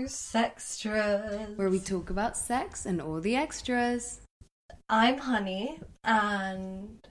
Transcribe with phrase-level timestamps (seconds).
[0.00, 1.56] to Sextras.
[1.56, 4.22] Where we talk about sex and all the extras.
[4.88, 7.06] I'm Honey and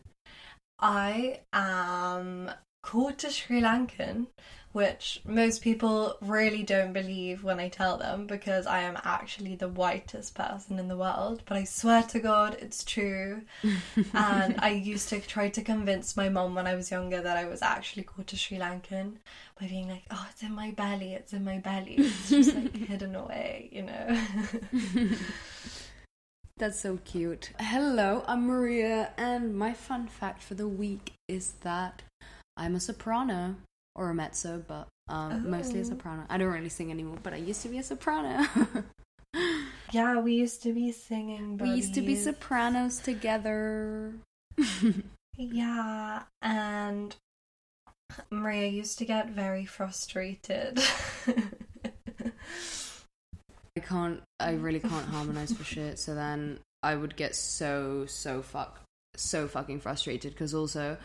[0.80, 2.50] I am
[2.82, 4.28] quarter Sri Lankan,
[4.72, 9.68] which most people really don't believe when I tell them because I am actually the
[9.68, 11.42] whitest person in the world.
[11.46, 13.42] But I swear to God, it's true.
[14.14, 17.46] and I used to try to convince my mom when I was younger that I
[17.46, 19.16] was actually quarter Sri Lankan
[19.60, 21.96] by being like, oh, it's in my belly, it's in my belly.
[21.98, 24.22] It's just like hidden away, you know?
[26.58, 27.52] That's so cute.
[27.60, 32.04] Hello, I'm Maria, and my fun fact for the week is that
[32.58, 33.56] I'm a soprano
[34.00, 35.90] or a mezzo, but um, mostly a Oh.
[35.90, 36.24] soprano.
[36.30, 38.48] I don't really sing anymore, but I used to be a soprano.
[39.92, 41.58] yeah, we used to be singing.
[41.58, 44.14] we used to be sopranos together.
[45.42, 47.16] Yeah, and
[48.30, 50.80] Maria used to get very frustrated.
[53.78, 54.22] I can't.
[54.38, 55.98] I really can't harmonize for shit.
[55.98, 58.82] So then I would get so so fuck
[59.16, 60.98] so fucking frustrated because also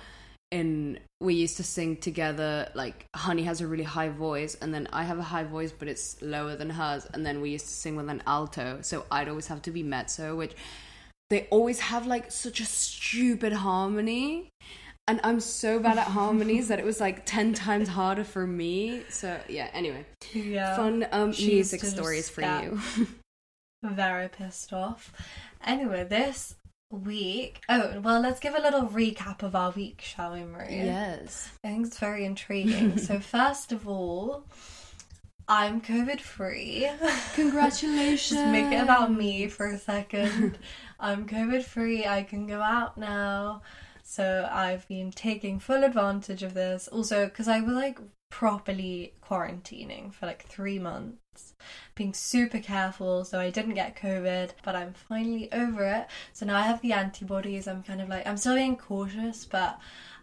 [0.54, 2.70] in we used to sing together.
[2.74, 5.88] Like Honey has a really high voice, and then I have a high voice, but
[5.88, 7.06] it's lower than hers.
[7.12, 9.82] And then we used to sing with an alto, so I'd always have to be
[9.82, 10.54] mezzo, which
[11.30, 14.50] they always have like such a stupid harmony.
[15.06, 19.02] And I'm so bad at harmonies that it was like 10 times harder for me.
[19.10, 22.80] So, yeah, anyway yeah, fun um, she music stories for you.
[23.82, 25.12] very pissed off.
[25.64, 26.54] Anyway, this
[26.94, 27.60] week.
[27.68, 30.84] Oh, well, let's give a little recap of our week, shall we, Maria?
[30.84, 31.50] yes.
[31.64, 32.98] I think it's very intriguing.
[33.06, 34.44] so, first of all,
[35.46, 36.88] I'm COVID free.
[37.34, 38.40] Congratulations.
[38.40, 40.58] Just make it about me for a second.
[41.00, 42.06] I'm COVID free.
[42.06, 43.62] I can go out now.
[44.02, 46.88] So I've been taking full advantage of this.
[46.88, 47.98] Also, because I was like
[48.30, 51.18] properly quarantining for like three months,
[51.94, 56.06] being super careful so I didn't get COVID, but I'm finally over it.
[56.32, 57.68] So now I have the antibodies.
[57.68, 59.78] I'm kind of like, I'm still being cautious, but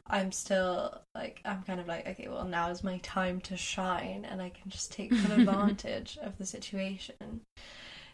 [0.08, 4.26] I'm still like, I'm kind of like, okay, well, now is my time to shine
[4.30, 7.42] and I can just take full advantage of the situation.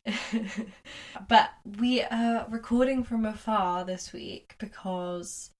[1.28, 1.50] but
[1.80, 5.52] we are recording from afar this week because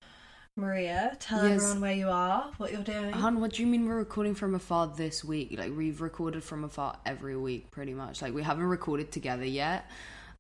[0.58, 1.58] Maria, tell Yes.
[1.62, 3.12] everyone where you are, what you're doing.
[3.12, 5.56] Han, what do you mean we're recording from afar this week?
[5.58, 8.22] Like we've recorded from afar every week, pretty much.
[8.22, 9.90] Like we haven't recorded together yet.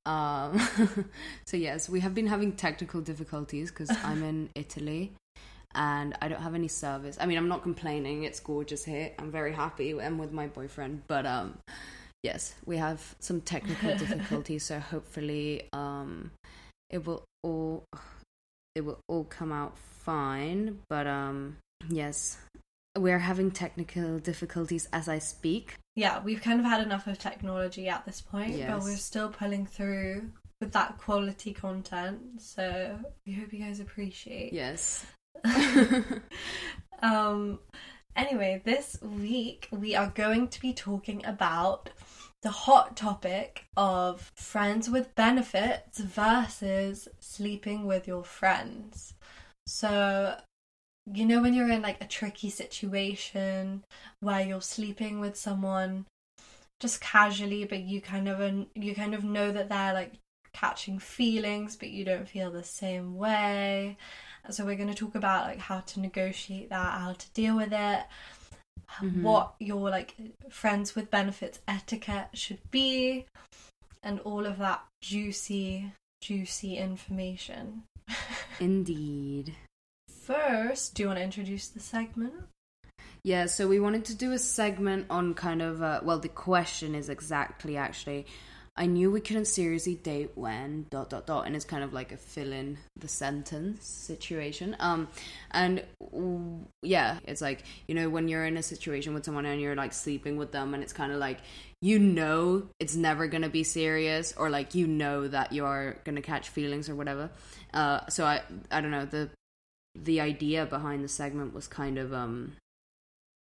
[0.06, 0.60] Um,
[1.46, 5.14] so yes, we have been having technical difficulties because I'm in Italy
[5.76, 7.18] and I don't have any service.
[7.22, 8.24] I mean, I'm not complaining.
[8.24, 9.12] It's gorgeous here.
[9.20, 10.00] I'm very happy.
[10.02, 11.58] I'm with my boyfriend, but um,
[12.24, 14.64] yes, we have some technical difficulties.
[14.64, 16.32] so hopefully, um,
[16.90, 17.84] it will all
[18.78, 20.80] it will all come out fine.
[20.88, 21.58] But um,
[21.90, 22.38] yes,
[22.96, 25.74] we're having technical difficulties as I speak.
[25.96, 29.66] Yeah, we've kind of had enough of technology at this point, but we're still pulling
[29.66, 30.30] through
[30.62, 32.40] with that quality content.
[32.40, 34.54] So we hope you guys appreciate.
[34.54, 35.06] Yes.
[37.04, 37.60] um
[38.16, 41.92] anyway this week we are going to be talking about
[42.44, 49.14] the hot topic of friends with benefits versus sleeping with your friends.
[49.66, 50.38] So
[51.14, 53.84] you know when you're in like a tricky situation
[54.20, 56.06] where you're sleeping with someone
[56.80, 60.14] just casually but you kind of you kind of know that they're like
[60.54, 63.98] catching feelings but you don't feel the same way?
[64.50, 67.74] So we're going to talk about like how to negotiate that how to deal with
[67.74, 68.04] it
[69.02, 69.22] Mhm.
[69.22, 70.16] what your like
[70.50, 73.26] friends with benefits etiquette should be
[74.02, 77.84] and all of that juicy juicy information
[78.60, 79.56] Indeed.
[80.10, 82.34] first do you want to introduce the segment
[83.24, 86.96] Yeah, so we wanted to do a segment on kind of, uh, well, the question
[86.96, 88.26] is exactly actually,
[88.78, 92.12] I knew we couldn't seriously date when, dot, dot, dot, and it's kind of like
[92.12, 94.76] a fill in the sentence situation.
[94.80, 95.08] Um,
[95.50, 99.60] and w- yeah, it's like, you know, when you're in a situation with someone and
[99.60, 101.40] you're like sleeping with them and it's kind of like,
[101.82, 106.50] you know, it's never gonna be serious or like, you know that you're gonna catch
[106.50, 107.32] feelings or whatever.
[107.74, 109.32] Uh, so I, I don't know, the,
[109.96, 112.54] the idea behind the segment was kind of, um,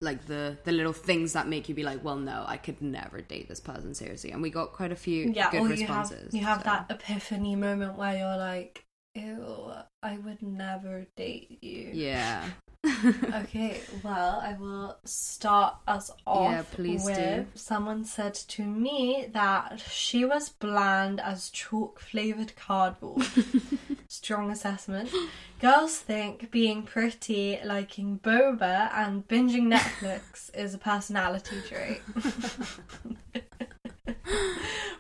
[0.01, 3.21] like the the little things that make you be like, well, no, I could never
[3.23, 4.31] date this person seriously.
[4.33, 6.35] And we got quite a few yeah good or you have responses.
[6.35, 6.65] you have so.
[6.65, 8.85] that epiphany moment where you're like
[9.15, 9.73] ew
[10.03, 12.45] i would never date you Yeah.
[13.35, 17.47] okay, well, I will start us off Yeah, please with do.
[17.55, 23.27] someone said to me that she was bland as chalk flavored cardboard.
[24.09, 25.11] Strong assessment.
[25.61, 32.01] Girls think being pretty, liking boba, and binging Netflix is a personality trait.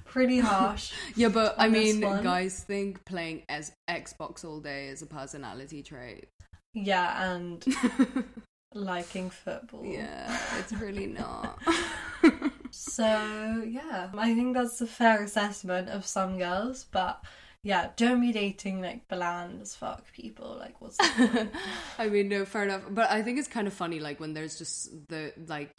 [0.05, 0.93] Pretty harsh.
[1.15, 6.29] Yeah, but I mean, guys think playing as Xbox all day is a personality trait.
[6.73, 7.63] Yeah, and
[8.75, 9.85] liking football.
[9.85, 11.61] Yeah, it's really not.
[12.71, 17.23] So, yeah, I think that's a fair assessment of some girls, but
[17.67, 20.57] yeah, don't be dating like bland as fuck people.
[20.57, 20.97] Like, what's?
[21.99, 22.83] I mean, no, fair enough.
[22.89, 25.73] But I think it's kind of funny, like when there's just the like,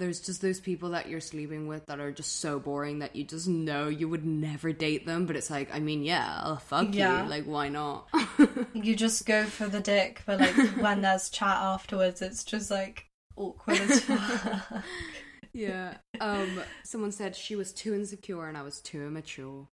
[0.00, 3.22] there's just those people that you're sleeping with that are just so boring that you
[3.22, 5.26] just know you would never date them.
[5.26, 7.22] But it's like, I mean, yeah, I'll fuck Yeah.
[7.22, 7.30] you.
[7.30, 8.08] Like, why not?
[8.74, 13.06] you just go for the dick, but like when there's chat afterwards, it's just like
[13.36, 14.82] awkward as fuck.
[15.52, 15.98] yeah.
[16.20, 16.62] Um.
[16.82, 19.68] Someone said she was too insecure and I was too immature.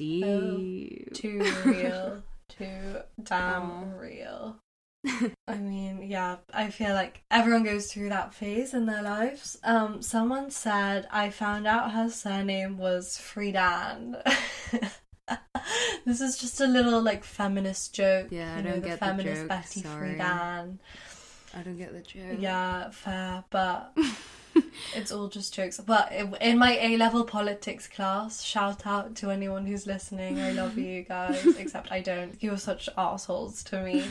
[0.00, 3.84] Oh, too real, too damn Aw.
[3.96, 4.56] real.
[5.48, 9.56] I mean, yeah, I feel like everyone goes through that phase in their lives.
[9.62, 14.20] Um, someone said I found out her surname was Friedan.
[16.04, 18.28] this is just a little like feminist joke.
[18.30, 20.14] Yeah, I you know, don't the get the feminist joke, Betty sorry.
[20.18, 20.78] Friedan.
[21.54, 22.38] I don't get the joke.
[22.40, 23.96] Yeah, fair, but
[24.94, 25.80] it's all just jokes.
[25.80, 30.40] But in- my A level politics class, shout out to anyone who's listening.
[30.40, 32.36] I love you guys, except I don't.
[32.42, 34.04] You're such assholes to me.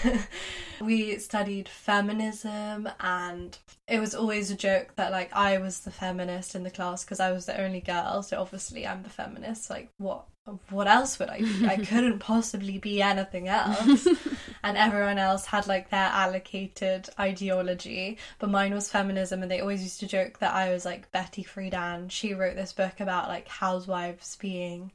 [0.80, 3.58] we studied feminism, and
[3.88, 7.20] it was always a joke that like I was the feminist in the class because
[7.20, 8.22] I was the only girl.
[8.22, 9.70] So obviously I'm the feminist.
[9.70, 10.26] Like what?
[10.70, 11.66] What else would I be?
[11.66, 14.06] I couldn't possibly be anything else.
[14.62, 18.18] And everyone else had like their allocated ideology.
[18.40, 21.44] But mine was feminism and they always used to joke that i was like betty
[21.44, 22.10] friedan.
[22.10, 24.90] She wrote this book about like housewives being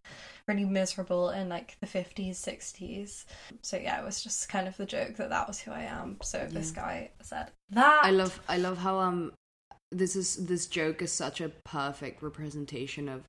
[0.45, 3.23] really miserable in like the 50s 60s
[3.61, 6.17] so yeah it was just kind of the joke that that was who i am.
[6.21, 9.31] So this guy said that I love I love how um
[9.89, 13.23] this is this joke is such a perfect representation of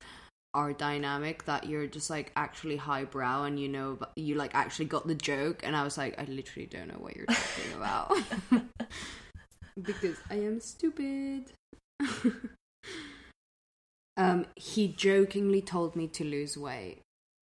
[0.54, 5.06] our dynamic that you're just like actually highbrow and you know you like actually got
[5.06, 8.12] the joke and I was like I literally don't know what you're talking about
[9.82, 11.52] because I am stupid.
[14.16, 17.00] um he jokingly told me to lose weight.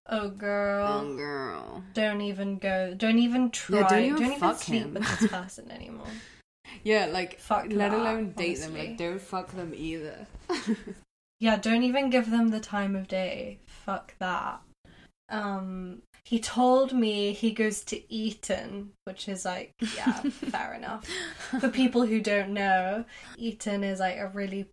[0.09, 1.85] oh girl Oh girl.
[1.95, 4.95] don't even go don't even try don't even fuck sleep him.
[4.95, 6.07] with this person anymore
[6.83, 8.77] Yeah, like Fuck let that, alone date them.
[8.77, 10.27] Like don't fuck them either.
[11.39, 13.59] Yeah, don't even give them the time of day.
[13.67, 14.61] Fuck that.
[15.29, 21.09] Um, he told me he goes to Eton, which is like, yeah, fair enough.
[21.61, 23.05] For people who don't know,
[23.37, 24.67] Eton is like a really,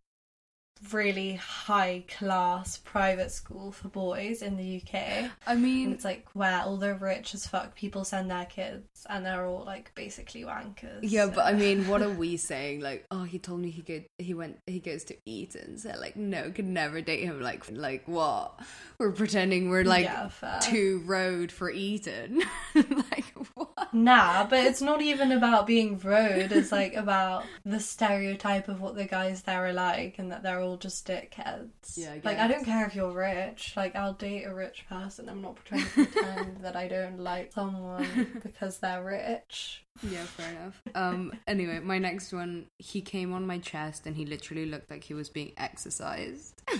[0.91, 4.93] really high class private school for boys in the UK.
[4.95, 8.85] I And mean it's like where all the rich as fuck people send their kids,
[9.09, 10.99] and they're all like basically wankers.
[11.01, 12.81] Yeah, so- but I mean, what are we saying?
[12.81, 15.77] Like, oh, he told me he go, he went, he goes to Eton.
[15.77, 17.41] So like, no, could never date him.
[17.41, 18.59] Like, like what?
[18.97, 22.43] We're pretending we're like Yeah, two road for Eton.
[22.75, 23.22] like?
[23.93, 26.51] Nah, but it's not even about being rude.
[26.51, 30.61] It's like about the stereotype of what the guys there are like, and that they're
[30.61, 31.95] all just dickheads.
[31.95, 33.73] Yeah, I like I don't care if you're rich.
[33.75, 35.29] Like I'll date a rich person.
[35.29, 39.82] I'm not trying to pretend that I don't like someone because they're rich.
[40.01, 40.81] Yeah, fair enough.
[40.95, 41.33] Um.
[41.47, 45.13] Anyway, my next one, he came on my chest and he literally looked like he
[45.13, 46.61] was being exercised.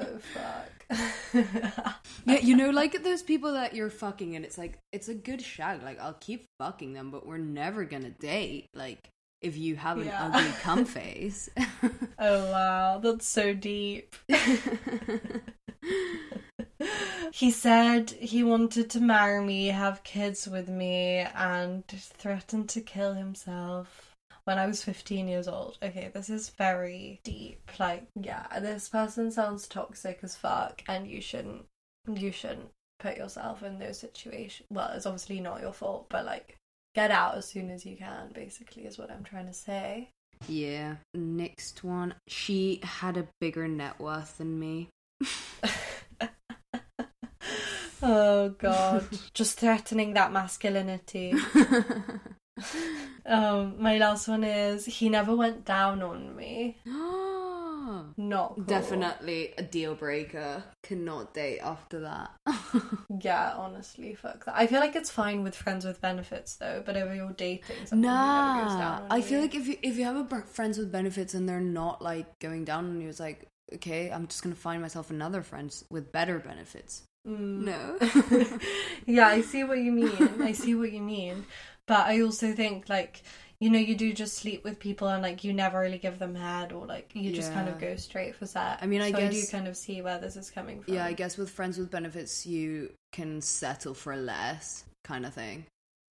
[0.00, 1.94] Oh fuck.
[2.26, 5.40] Yeah, you know, like those people that you're fucking, and it's like it's a good
[5.40, 5.82] shag.
[5.82, 8.66] Like I'll keep fucking them, but we're never gonna date.
[8.74, 9.08] Like
[9.40, 10.26] if you have an Yeah.
[10.32, 11.48] ugly cum face.
[12.18, 14.14] oh wow, that's so deep.
[17.32, 23.14] He said he wanted to marry me, have kids with me, and threatened to kill
[23.14, 24.14] himself
[24.44, 25.78] when I was 15 years old.
[25.82, 27.60] Okay, this is very deep.
[27.78, 31.64] Like, yeah, this person sounds toxic as fuck, and you shouldn't,
[32.08, 34.66] you shouldn't put yourself in those situations.
[34.70, 36.56] Well, it's obviously not your fault, but like,
[36.94, 40.10] get out as soon as you can, basically, is what I'm trying to say.
[40.46, 40.96] yeah.
[41.14, 44.88] Next one, she had a bigger net worth than me.
[48.02, 49.06] oh god.
[49.34, 51.34] Just threatening that masculinity.
[53.26, 56.76] Um, my last one is he never went down on me.
[58.16, 58.64] Not cool.
[58.64, 60.62] Definitely a deal breaker.
[60.82, 62.30] Cannot date after that.
[63.22, 64.56] Yeah, honestly, fuck that.
[64.56, 68.10] I feel like it's fine with friends with benefits though, but if you're dating someone
[68.10, 70.42] who never goes down nah, I you, feel like if you if you have a
[70.42, 74.26] friends with benefits and they're not like going down on you, it's like okay, I'm
[74.26, 77.04] just gonna find myself another friends with better benefits.
[77.26, 77.64] Mm.
[77.64, 78.58] No.
[79.06, 80.42] yeah, I see what you mean.
[80.42, 81.46] I see what you mean.
[81.86, 83.22] But I also think like
[83.60, 86.34] you know you do just sleep with people and like you never really give them
[86.34, 88.82] head or like you just kind of go straight for sex.
[88.82, 90.94] I mean, I so I do kind of see where this is coming from.
[90.94, 95.66] yeah, I guess with friends with benefits, you can settle for less kind of thing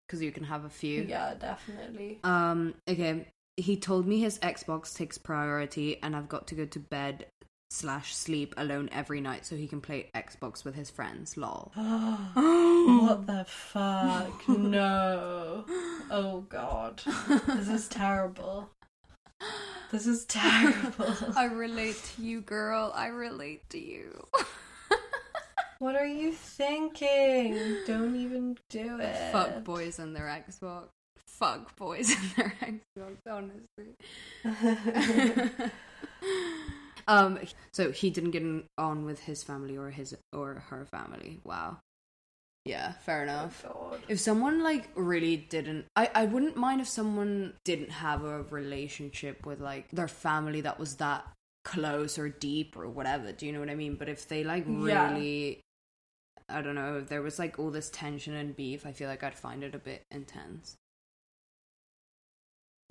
[0.06, 1.02] because you can have a few.
[1.02, 2.20] Yeah, definitely.
[2.24, 2.74] Um.
[2.88, 3.26] Okay.
[3.58, 7.26] He told me his Xbox takes priority, and I've got to go to bed
[7.72, 11.36] slash sleep alone every night so he can play Xbox with his friends.
[11.36, 11.72] Lol.
[11.74, 14.48] what the fuck?
[14.48, 15.64] No.
[16.10, 17.02] Oh god.
[17.46, 18.68] This is terrible.
[19.90, 21.14] This is terrible.
[21.36, 22.92] I relate to you, girl.
[22.94, 24.26] I relate to you.
[25.78, 27.58] What are you thinking?
[27.88, 29.32] Don't even do it.
[29.32, 30.84] Fuck boys and their Xbox.
[31.26, 33.16] Fuck boys and their Xbox.
[33.28, 33.96] Honestly.
[37.08, 37.38] Um.
[37.72, 38.44] So he didn't get
[38.78, 41.40] on with his family or his or her family.
[41.44, 41.78] Wow.
[42.64, 42.92] Yeah.
[42.92, 43.64] Fair enough.
[43.68, 43.96] Oh.
[44.08, 49.44] If someone like really didn't, I I wouldn't mind if someone didn't have a relationship
[49.46, 51.26] with like their family that was that
[51.64, 53.32] close or deep or whatever.
[53.32, 53.96] Do you know what I mean?
[53.96, 55.10] But if they like Yeah.
[55.12, 55.60] really,
[56.48, 59.22] I don't know, if there was like all this tension and beef, I feel like
[59.22, 60.76] I'd find it a bit intense.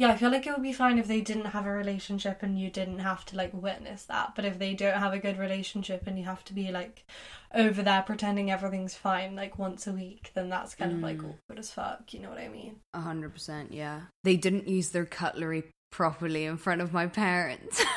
[0.01, 2.60] Yeah, I feel like it would be fine if they didn't have a relationship and
[2.60, 4.34] you didn't have to like witness that.
[4.36, 7.05] But if they don't have a good relationship and you have to be like
[7.53, 11.36] over there pretending everything's fine like once a week, then that's kind of like Mm.
[11.36, 12.15] awkward as fuck.
[12.15, 12.77] You know what I mean?
[12.96, 14.01] A hundred percent, yeah.
[14.24, 17.84] They didn't use their cutlery properly in front of my parents.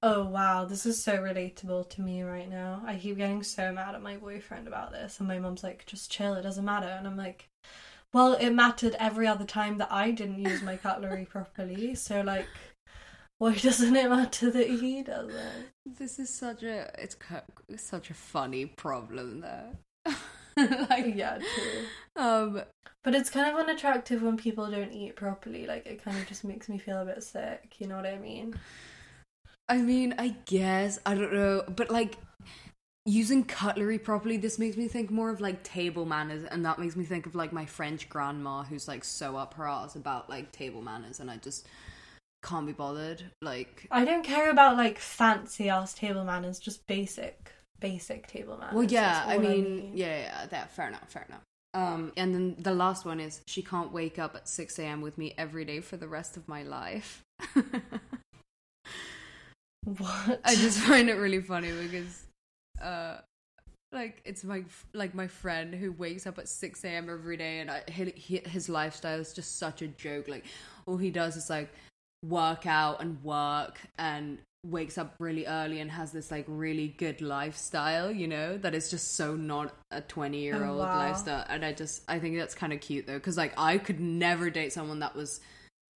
[0.00, 2.82] Oh wow, this is so relatable to me right now.
[2.86, 6.08] I keep getting so mad at my boyfriend about this, and my mom's like, "Just
[6.12, 7.48] chill, it doesn't matter." And I'm like,
[8.12, 12.46] "Well, it mattered every other time that I didn't use my cutlery properly, so like,
[13.38, 17.16] why doesn't it matter that he doesn't?" this is such a it's
[17.68, 20.12] it's such a funny problem though.
[20.90, 21.84] like Yeah, true.
[22.16, 22.62] um
[23.04, 25.66] But it's kind of unattractive when people don't eat properly.
[25.66, 27.76] Like, it kind of just makes me feel a bit sick.
[27.78, 28.54] You know what I mean?
[29.68, 32.16] I mean, I guess I don't know, but like
[33.08, 36.94] using cutlery properly, this makes me think more of like table manners, and that makes
[36.94, 40.52] me think of like my French grandma who's like so up her ass about like
[40.52, 41.66] table manners, and I just
[42.42, 43.24] can't be bothered.
[43.40, 48.74] Like, I don't care about like fancy ass table manners, just basic, basic table manners.
[48.74, 51.42] well, yeah, That's I mean, yeah, yeah, yeah, that fair enough, fair enough.
[51.74, 55.00] Um, and then the last one is she can't wake up at six a.m.
[55.00, 57.22] with me every day for the rest of my life.
[59.96, 60.40] What?
[60.44, 62.26] I just find it really funny because,
[62.82, 63.20] uh,
[63.92, 67.08] like it's my like my friend who wakes up at six a.m.
[67.08, 70.28] every day, and I, he, his lifestyle is just such a joke.
[70.28, 70.44] Like
[70.86, 71.70] all he does is like
[72.22, 77.20] work out and work and wakes up really early and has this like really good
[77.20, 80.98] lifestyle you know that is just so not a 20 year old Oh, wow.
[80.98, 84.00] lifestyle and i just i think that's kind of cute though because like i could
[84.00, 85.40] never date someone that was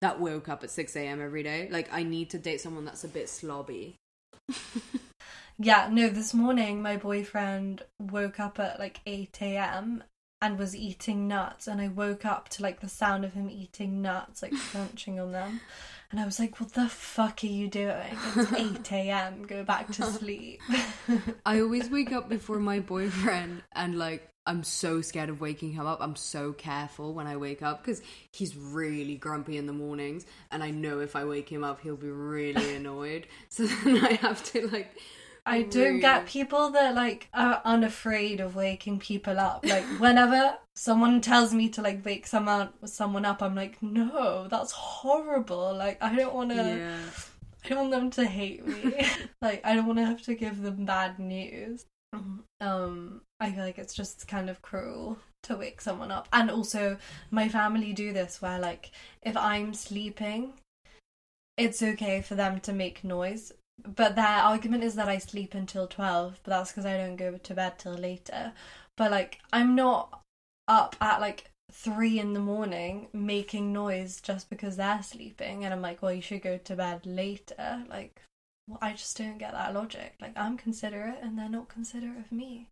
[0.02, 3.04] that woke up at 6 a.m every day like i need to date someone that's
[3.04, 3.96] a bit slobby
[5.64, 10.04] Yeah, no, this morning my boyfriend woke up at like 8 a.m.
[10.42, 14.02] and was eating nuts, and I woke up to like the sound of him eating
[14.02, 15.62] nuts, like crunching on them.
[16.10, 18.18] And I was like, what the fuck are you doing?
[18.36, 19.46] It's 8 a.m.
[19.46, 20.62] Go back to sleep.
[21.46, 25.86] I always wake up before my boyfriend, and like I'm so scared of waking him
[25.86, 26.02] up.
[26.02, 28.02] I'm so careful when I wake up because
[28.32, 31.98] he's really grumpy in the mornings, and I know if I wake him up, he'll
[31.98, 33.28] be really annoyed.
[33.50, 34.98] So then I have to like.
[35.46, 39.66] I don't get people that like are unafraid of waking people up.
[39.66, 44.72] Like whenever someone tells me to like wake someone someone up, I'm like, no, that's
[44.72, 45.76] horrible.
[45.76, 46.56] Like I don't want to.
[46.56, 47.00] Yeah.
[47.64, 49.08] I don't want them to hate me.
[49.42, 51.86] like I don't want to have to give them bad news.
[52.60, 56.28] Um, I feel like it's just kind of cruel to wake someone up.
[56.34, 56.98] And also,
[57.32, 58.92] my family do this where like
[59.24, 60.54] if I'm sleeping,
[61.58, 63.54] it's okay for them to make noise.
[63.84, 67.38] But their argument is that I sleep until twelve, but that's because I don't go
[67.38, 68.54] to bed till later.
[68.98, 70.22] But like I'm not
[70.68, 75.82] up at like three in the morning making noise just because they're sleeping and I'm
[75.82, 77.84] like, well you should go to bed later.
[77.90, 78.22] Like
[78.68, 80.16] well, I just don't get that logic.
[80.22, 82.68] Like I'm considerate and they're not considerate of me.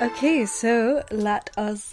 [0.00, 1.92] Okay, so let us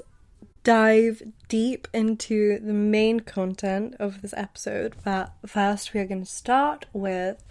[0.67, 4.93] dive deep into the main content of this episode.
[5.05, 7.41] But first, we are going to start with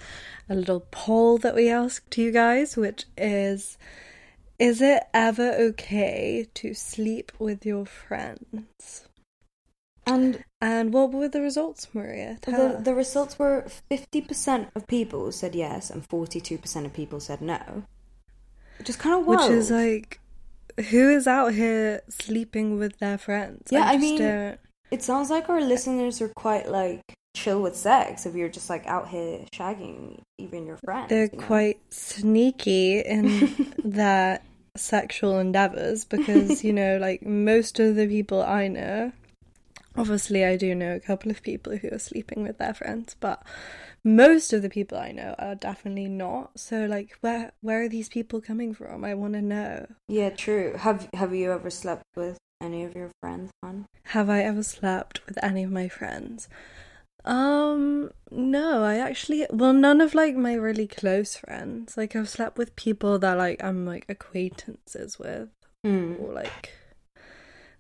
[0.50, 3.78] a little poll that we asked you guys, which is
[4.58, 9.08] Is it ever okay to sleep with your friends?
[10.06, 12.36] And And what were the results, Maria?
[12.42, 17.84] The, the results were 50% of people said yes and 42% of people said no.
[18.84, 19.48] Just kind of wild.
[19.48, 20.20] Which is like,
[20.90, 23.68] who is out here sleeping with their friends?
[23.70, 24.58] Yeah, I just mean, don't-
[24.90, 27.00] It sounds like our listeners are quite like
[27.34, 31.10] chill with sex if you're just like out here shagging even your friends.
[31.10, 31.44] they're you know?
[31.44, 34.40] quite sneaky in their
[34.74, 39.12] sexual endeavors because you know like most of the people i know
[39.96, 43.42] obviously i do know a couple of people who are sleeping with their friends but
[44.06, 48.08] most of the people i know are definitely not so like where where are these
[48.08, 50.74] people coming from i want to know Yeah, true.
[50.78, 53.86] Have have you ever slept with any of your friends, hon?
[54.14, 56.48] have i ever slept with any of my friends
[57.24, 62.56] um no i actually well none of like my really close friends like i've slept
[62.56, 65.48] with people that like i'm like acquaintances with
[65.84, 66.20] Mm.
[66.20, 66.70] or like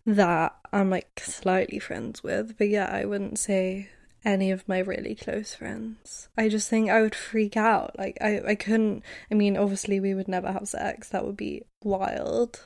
[0.04, 3.88] that I'm like slightly friends with, but yeah, I wouldn't say
[4.26, 6.28] any of my really close friends.
[6.36, 7.96] I just think I would freak out.
[7.96, 11.08] Like I I couldn't I mean obviously we would never have sex.
[11.08, 12.60] That would be wild.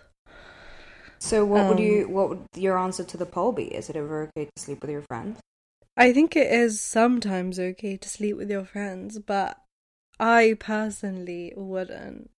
[1.19, 3.65] So what would Um, you what would your answer to the poll be?
[3.65, 5.39] Is it ever okay to sleep with your friends?
[5.97, 9.61] I think it is sometimes okay to sleep with your friends, but
[10.19, 12.31] I personally wouldn't.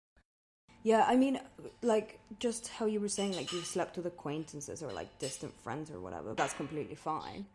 [0.81, 1.39] Yeah, I mean,
[1.83, 5.91] like just how you were saying, like you've slept with acquaintances or like distant friends
[5.91, 6.33] or whatever.
[6.33, 7.45] That's completely fine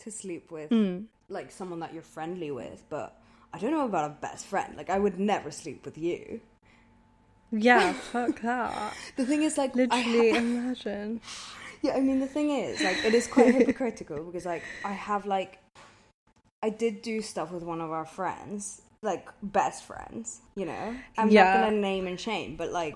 [0.00, 1.04] to sleep with Mm.
[1.28, 2.84] like someone that you're friendly with.
[2.88, 3.16] But
[3.52, 4.76] I don't know about a best friend.
[4.76, 6.40] Like I would never sleep with you.
[7.52, 8.94] Yeah, fuck that.
[9.16, 11.20] The thing is, like, I Literally ha- imagine.
[11.82, 11.94] yeah.
[11.96, 15.58] I mean, the thing is, like, it is quite hypocritical because, like, I have like,
[16.62, 20.40] I did do stuff with one of our friends, like best friends.
[20.54, 21.44] You know, I'm Yeah.
[21.44, 22.94] not gonna name and shame, but like.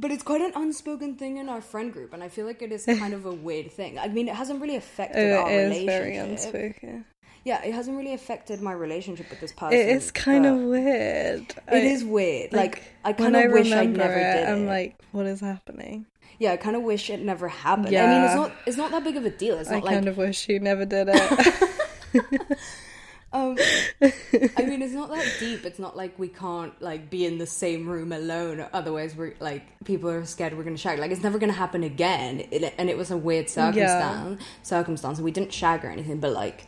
[0.00, 2.72] But it's quite an unspoken thing in our friend group, and I feel like it
[2.72, 3.98] is kind of a weird thing.
[3.98, 5.86] I mean, it hasn't really affected oh, our It is relationship.
[6.02, 7.04] very unspoken.
[7.44, 9.78] Yeah, it hasn't really affected my relationship with this person.
[9.78, 11.54] It is kind of weird.
[11.70, 12.52] It is weird.
[12.52, 14.66] Like, I when kind I of wish I never it, did I'm it.
[14.68, 16.06] like, what is happening?
[16.38, 17.96] yeah, I kind of wish it never happened.
[17.96, 19.56] I mean, it's not it's not that big of a deal.
[19.58, 21.70] It's I not like kind of wish you never did it.
[23.36, 23.58] um,
[24.56, 25.64] I mean, it's not that deep.
[25.64, 28.66] It's not like we can't like be in the same room alone.
[28.72, 30.98] Otherwise, we're like people are scared we're gonna shag.
[30.98, 32.46] Like it's never gonna happen again.
[32.50, 34.42] It, and it was a weird circumstance.
[34.62, 35.20] Circumstance.
[35.20, 36.66] We didn't shag or anything, but like.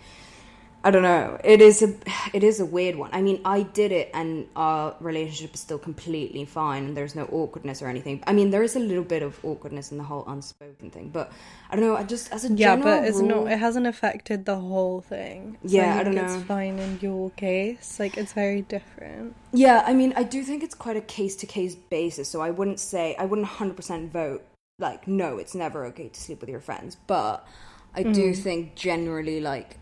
[0.84, 1.38] I don't know.
[1.42, 1.94] It is a
[2.32, 3.10] it is a weird one.
[3.12, 7.24] I mean, I did it and our relationship is still completely fine and there's no
[7.24, 8.22] awkwardness or anything.
[8.26, 11.32] I mean, there is a little bit of awkwardness in the whole unspoken thing, but
[11.70, 13.52] I don't know, I just as a yeah, general but it's rule, not.
[13.52, 15.58] It hasn't affected the whole thing.
[15.66, 16.34] So Yeah, I think don't know.
[16.34, 17.98] It's fine in your case.
[17.98, 19.34] Like it's very different.
[19.52, 22.28] Yeah, I mean, I do think it's quite a case to case basis.
[22.28, 24.44] So I wouldn't say I wouldn't hundred percent vote
[24.78, 26.96] like no, it's never okay to sleep with your friends.
[27.06, 27.46] But
[27.94, 28.38] I do mm.
[28.38, 29.78] think generally, like,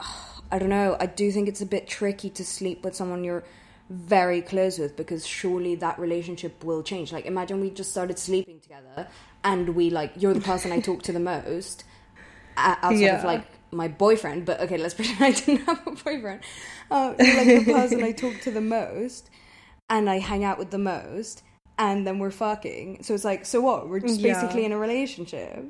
[0.52, 3.44] I don't know, I do think it's a bit tricky to sleep with someone you're
[3.88, 7.12] very close with because surely that relationship will change.
[7.12, 9.08] Like, imagine we just started sleeping together
[9.44, 11.84] and we like you're the person I talk to the most
[12.56, 13.18] uh, outside Yeah.
[13.18, 14.44] of like my boyfriend.
[14.44, 16.40] But okay, let's pretend I didn't have a boyfriend.
[16.90, 19.30] Um, you're like the person I talk to the most
[19.88, 21.42] and I hang out with the most,
[21.78, 23.02] and then we're fucking.
[23.04, 23.88] So it's like, so what?
[23.88, 24.34] We're just Yeah.
[24.34, 25.64] basically in a relationship.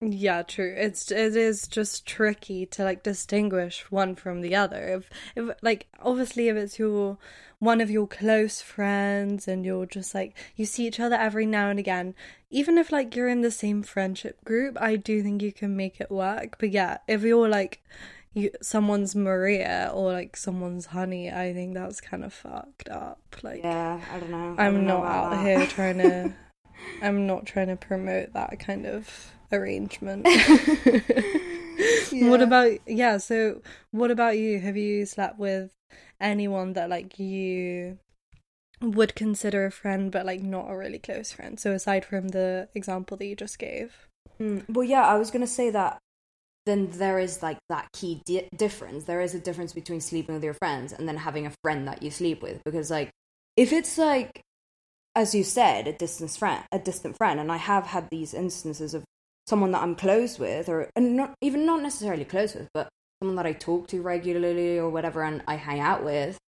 [0.00, 0.74] Yeah, true.
[0.76, 4.86] It's it is just tricky to like distinguish one from the other.
[4.88, 7.16] If if like obviously if it's your
[7.60, 11.70] one of your close friends and you're just like you see each other every now
[11.70, 12.14] and again,
[12.50, 15.98] even if like you're in the same friendship group, I do think you can make
[15.98, 16.58] it work.
[16.58, 17.82] But yeah, if you're like
[18.34, 23.36] you someone's Maria or like someone's Honey, I think that's kind of fucked up.
[23.42, 24.54] Like Yeah, I don't know.
[24.58, 25.46] I I'm don't not out that.
[25.46, 26.34] here trying to.
[27.02, 30.26] I'm not trying to promote that kind of arrangement.
[32.12, 33.18] What about yeah?
[33.18, 34.60] So what about you?
[34.60, 35.74] Have you slept with
[36.20, 37.98] anyone that like you
[38.80, 41.60] would consider a friend, but like not a really close friend?
[41.60, 44.06] So aside from the example that you just gave,
[44.40, 45.98] Mm, well, yeah, I was gonna say that.
[46.66, 49.04] Then there is like that key di- difference.
[49.04, 52.02] There is a difference between sleeping with your friends and then having a friend that
[52.02, 52.60] you sleep with.
[52.64, 53.10] Because like,
[53.56, 54.42] if it's like,
[55.14, 58.94] as you said, a distant friend, a distant friend, and I have had these instances
[58.94, 59.04] of
[59.46, 62.88] someone that I'm close with, or and not even not necessarily close with, but
[63.20, 66.38] someone that I talk to regularly or whatever, and I hang out with.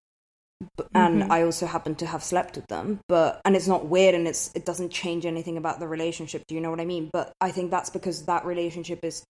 [0.92, 1.30] And Mhm.
[1.30, 4.50] I also happen to have slept with them, but and it's not weird, and it's
[4.54, 6.42] it doesn't change anything about the relationship.
[6.48, 7.10] Do you know what I mean?
[7.12, 9.22] But I think that's because that relationship is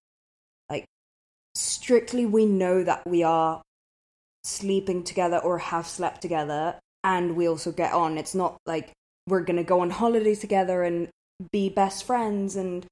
[0.70, 0.86] like
[1.54, 3.60] strictly we know that we are
[4.44, 8.16] sleeping together or have slept together, and we also get on.
[8.16, 8.92] It's not like
[9.26, 11.08] we're gonna go on holiday together and
[11.52, 12.86] be best friends and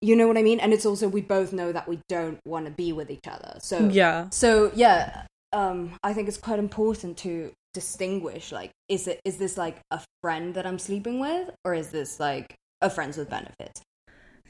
[0.00, 0.60] you know what I mean?
[0.60, 3.58] And it's also we both know that we don't want to be with each other.
[3.60, 4.28] So Yeah.
[4.30, 9.56] so yeah, um, I think it's quite important to distinguish like is it is this
[9.56, 13.82] like a friend that I'm sleeping with or is this like a friends with benefits?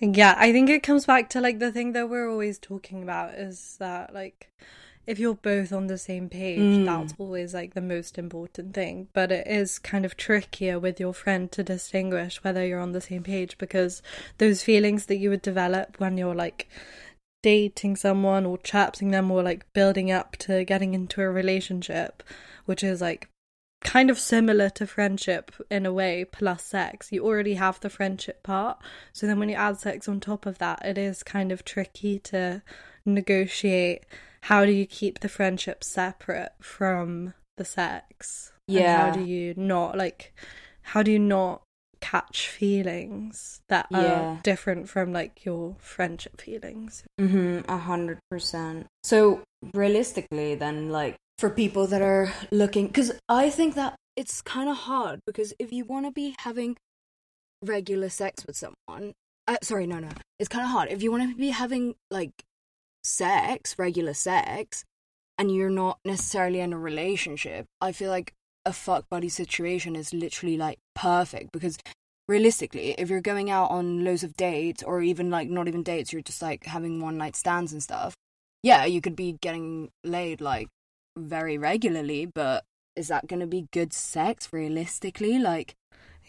[0.00, 3.34] Yeah, I think it comes back to like the thing that we're always talking about
[3.34, 4.48] is that like
[5.10, 6.84] if you're both on the same page, Mm.
[6.86, 9.08] that's always like the most important thing.
[9.12, 13.00] But it is kind of trickier with your friend to distinguish whether you're on the
[13.00, 14.02] same page because
[14.38, 16.68] those feelings that you would develop when you're like
[17.42, 22.22] dating someone or chatting them or like building up to getting into a relationship,
[22.66, 23.28] which is like
[23.82, 28.42] kind of similar to friendship in a way plus sex you already have the friendship
[28.42, 28.76] part
[29.10, 32.18] so then when you add sex on top of that it is kind of tricky
[32.18, 32.60] to
[33.06, 34.04] negotiate
[34.44, 39.04] how do you keep the friendship separate from the sex And Yeah.
[39.04, 40.34] how do you not like
[40.82, 41.62] how do you not
[42.00, 44.36] catch feelings that are Yeah.
[44.42, 48.86] different from like your friendship feelings Mm-hmm, a hundred percent.
[49.02, 49.42] So
[49.74, 54.76] realistically, then, like for people that are looking, because I think that it's kind of
[54.88, 56.76] hard because if you want to be having
[57.62, 59.12] regular sex with someone,
[59.46, 62.32] uh, sorry, no, no, it's kind of hard if you want to be having like
[63.02, 64.84] sex, regular sex,
[65.38, 67.66] and you're not necessarily in a relationship.
[67.80, 68.34] I feel like
[68.64, 71.78] a fuck buddy situation is literally like perfect because
[72.28, 76.12] realistically, if you're going out on loads of dates or even like not even dates,
[76.12, 78.14] you're just like having one night stands and stuff.
[78.62, 80.68] Yeah, you could be getting laid like
[81.16, 82.64] very regularly, but
[82.96, 85.38] is that going to be good sex realistically?
[85.38, 85.74] Like,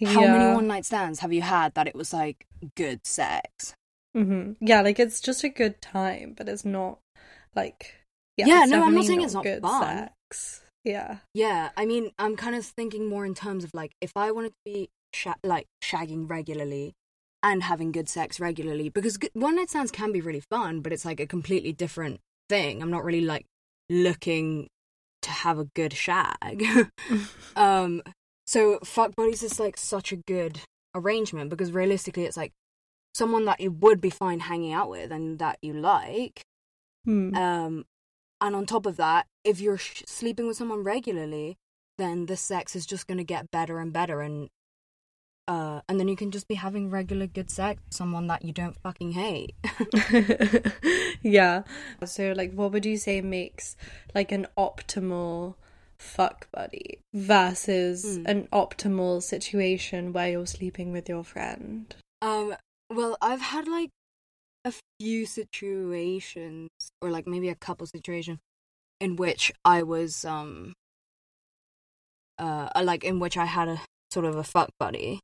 [0.05, 3.75] how many one night stands have you had that it was like good sex?
[4.13, 6.99] Hmm Yeah, like it's just a good time, but it's not
[7.55, 7.95] like
[8.37, 8.47] yeah.
[8.47, 10.09] Yeah, no, I'm not saying it's not good fun.
[10.31, 10.61] sex.
[10.83, 14.31] Yeah, Yeah, I mean, I'm kind of thinking more in terms of like if I
[14.31, 16.93] wanted to be sha- like shagging regularly
[17.43, 21.05] and having good sex regularly, because one night stands can be really fun, but it's
[21.05, 22.19] like a completely different
[22.49, 22.81] thing.
[22.81, 23.45] I'm not really like
[23.89, 24.67] looking
[25.21, 26.63] to have a good shag.
[27.55, 28.01] um,
[28.47, 30.61] so fuck buddies is like such a good
[30.95, 32.51] arrangement because realistically, it's like
[33.13, 36.41] someone that you would be fine hanging out with and that you like.
[37.05, 37.35] Hmm.
[37.35, 37.85] Um,
[38.39, 41.57] and on top of that, if you're sh- sleeping with someone regularly,
[41.97, 44.49] then the sex is just going to get better and better, and
[45.47, 48.53] uh, and then you can just be having regular good sex with someone that you
[48.53, 49.53] don't fucking hate.
[51.21, 51.63] yeah.
[52.05, 53.75] So, like, what would you say makes
[54.15, 55.55] like an optimal
[55.99, 58.27] fuck buddy versus Mm.
[58.27, 61.93] an optimal situation where you're sleeping with your friend?
[62.21, 62.55] um,
[62.93, 63.89] well, I've had like
[64.65, 66.69] a few situations,
[67.01, 68.39] or like maybe a couple situations,
[68.99, 70.73] in which I was um,
[72.37, 75.19] uh, like in which I had a sort of a fuck buddy,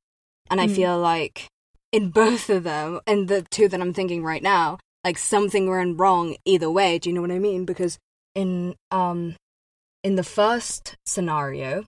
[0.50, 0.76] and I Mm.
[0.76, 1.48] feel like
[1.92, 6.00] in both of them, and the two that I'm thinking right now, like something went
[6.00, 7.00] wrong either way.
[7.00, 7.66] Do you know what I mean?
[7.66, 7.98] Because
[8.36, 9.36] in um
[10.04, 11.86] in the first scenario,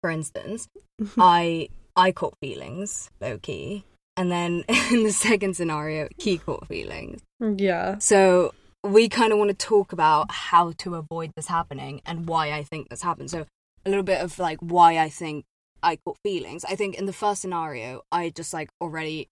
[0.00, 0.68] for instance,
[1.18, 3.84] I I caught feelings low key,
[4.18, 7.22] and then in the second scenario, key caught feelings.
[7.40, 7.98] yeah.
[7.98, 8.52] So
[8.84, 12.64] we kind of want to talk about how to avoid this happening and why I
[12.64, 13.30] think this happened.
[13.30, 13.46] So
[13.86, 15.44] a little bit of like why I think
[15.82, 16.64] I caught feelings.
[16.64, 19.28] I think in the first scenario, I just like already,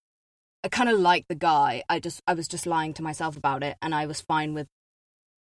[0.62, 1.82] I kind of liked the guy.
[1.88, 4.68] I just I was just lying to myself about it, and I was fine with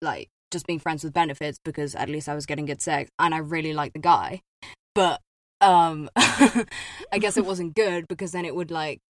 [0.02, 3.36] like just being friends with benefits because at least I was getting good sex, and
[3.36, 4.42] I really liked the guy.
[4.96, 5.20] But
[5.60, 9.02] um, I guess it wasn't good because then it would like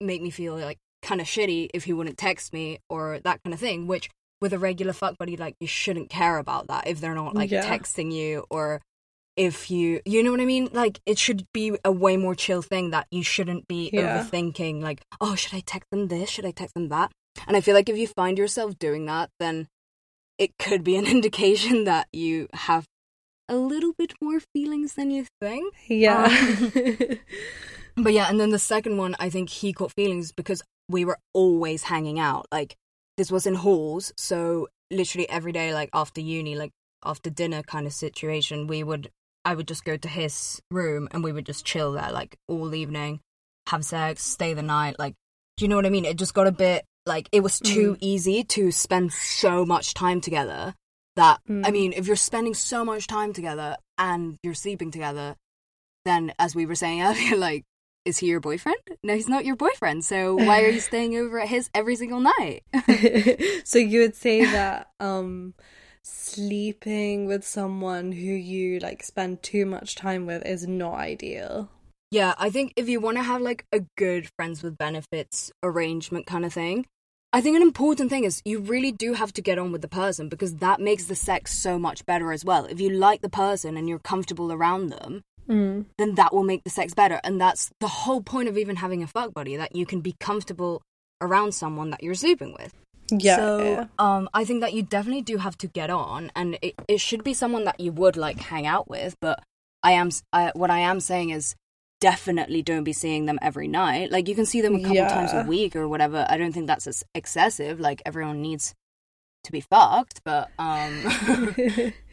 [0.00, 3.52] make me feel like kind of shitty if he wouldn't text me or that kind
[3.52, 4.08] of thing which
[4.40, 7.50] with a regular fuck buddy like you shouldn't care about that if they're not like
[7.50, 7.62] Yeah.
[7.64, 8.80] texting you or
[9.36, 12.62] if you you know what i mean like it should be a way more chill
[12.62, 14.00] thing that you shouldn't be Yeah.
[14.18, 17.10] overthinking like oh should i text them this should i text them that
[17.46, 19.66] and i feel like if you find yourself doing that then
[20.38, 22.84] it could be an indication that you have
[23.48, 26.24] a little bit more feelings than you think Yeah.
[26.24, 26.72] Um,
[27.96, 31.18] but yeah, and then the second one, I think he caught feelings because we were
[31.32, 32.46] always hanging out.
[32.52, 32.76] Like
[33.16, 36.72] this was in halls, so literally every day, like after uni, like
[37.04, 39.10] after dinner kind of situation, we would
[39.44, 42.74] I would just go to his room and we would just chill there like all
[42.74, 43.20] evening,
[43.68, 44.98] have sex, stay the night.
[44.98, 45.14] Like,
[45.56, 46.04] do you know what I mean?
[46.06, 50.20] It just got a bit like it was too easy to spend so much time
[50.20, 50.74] together.
[51.16, 51.72] That I Mm.
[51.72, 55.36] mean, if you're spending so much time together and you're sleeping together,
[56.04, 57.62] then as we were saying earlier, like
[58.04, 58.78] is he your boyfriend?
[59.02, 60.04] No, he's not your boyfriend.
[60.04, 62.64] So why are you staying over at his every single night?
[63.64, 65.54] so you would say that um
[66.02, 71.70] sleeping with someone who you like spend too much time with is not ideal.
[72.10, 76.26] Yeah, I think if you want to have like a good friends with benefits arrangement
[76.26, 76.86] kind of thing,
[77.32, 79.88] I think an important thing is you really do have to get on with the
[79.88, 82.66] person because that makes the sex so much better as well.
[82.66, 85.84] If you like the person and you're comfortable around them, Mm.
[85.98, 87.20] then that will make the sex better.
[87.22, 90.14] And that's the whole point of even having a fuck buddy that you can be
[90.20, 90.82] comfortable
[91.20, 92.72] around someone that you're sleeping with.
[93.10, 93.36] Yeah.
[93.36, 97.00] So, um, I think that you definitely do have to get on, and it, it
[97.00, 99.14] should be someone that you would like hang out with.
[99.20, 99.42] But
[99.82, 101.54] I am, I, what I am saying is,
[102.00, 104.10] definitely don't be seeing them every night.
[104.10, 106.26] Like you can see them a couple times a week or whatever.
[106.28, 107.80] I don't think that's as excessive.
[107.80, 108.74] Like everyone needs
[109.44, 111.02] to be fucked, but um,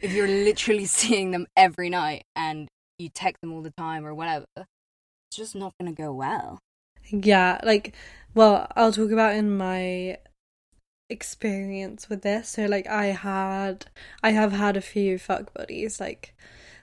[0.00, 4.14] if you're literally seeing them every night and you text them all the time or
[4.14, 6.58] whatever, it's just not gonna go well.
[7.10, 7.94] Yeah, like,
[8.34, 10.18] well, I'll talk about in my
[11.10, 12.48] experience with this.
[12.50, 13.86] So, like, I had,
[14.22, 16.00] I have had a few fuck buddies.
[16.00, 16.34] Like,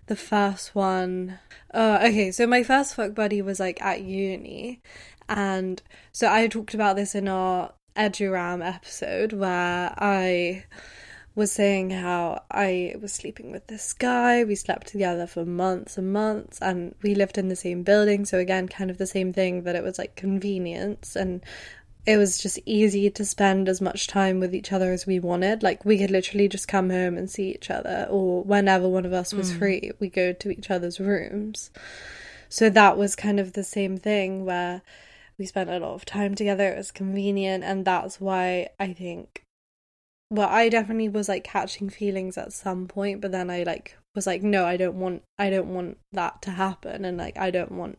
[0.09, 1.39] the first one,
[1.73, 4.81] uh, okay, so my first fuck buddy was like at uni,
[5.29, 10.65] and so I talked about this in our Eduram episode where I
[11.39, 14.43] was saying how I was sleeping with this guy.
[14.43, 18.25] We slept together for months and months, and we lived in the same building.
[18.25, 21.41] So, again, kind of the same thing that it was like convenience, and
[22.05, 25.63] it was just easy to spend as much time with each other as we wanted.
[25.63, 29.13] Like, we could literally just come home and see each other, or whenever one of
[29.13, 29.57] us was mm.
[29.57, 31.71] free, we go to each other's rooms.
[32.49, 34.81] So, that was kind of the same thing where
[35.37, 36.67] we spent a lot of time together.
[36.67, 39.45] It was convenient, and that's why I think
[40.29, 44.27] well i definitely was like catching feelings at some point but then i like was
[44.27, 47.71] like no i don't want i don't want that to happen and like i don't
[47.71, 47.97] want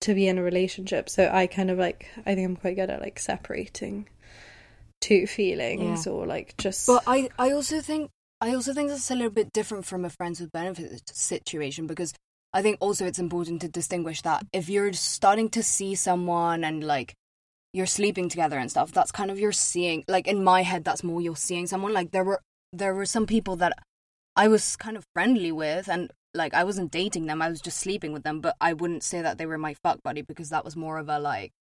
[0.00, 1.08] to be in a relationship.
[1.08, 4.08] So i kind of like i think i'm quite good at like separating
[5.00, 9.14] two feelings or like just But I, I also think I also think that's a
[9.14, 12.12] little bit different from a friends with benefits situation because
[12.52, 16.82] I think also it's important to distinguish that if you're starting to see someone and
[16.82, 17.14] like
[17.72, 21.02] you're sleeping together and stuff, that's kind of you're seeing like in my head that's
[21.02, 21.92] more you're seeing someone.
[21.92, 22.40] Like there were
[22.72, 23.72] there were some people that
[24.36, 27.78] I was kind of friendly with and like I wasn't dating them, I was just
[27.78, 30.64] sleeping with them, but I wouldn't say that they were my fuck buddy because that
[30.64, 31.52] was more of a like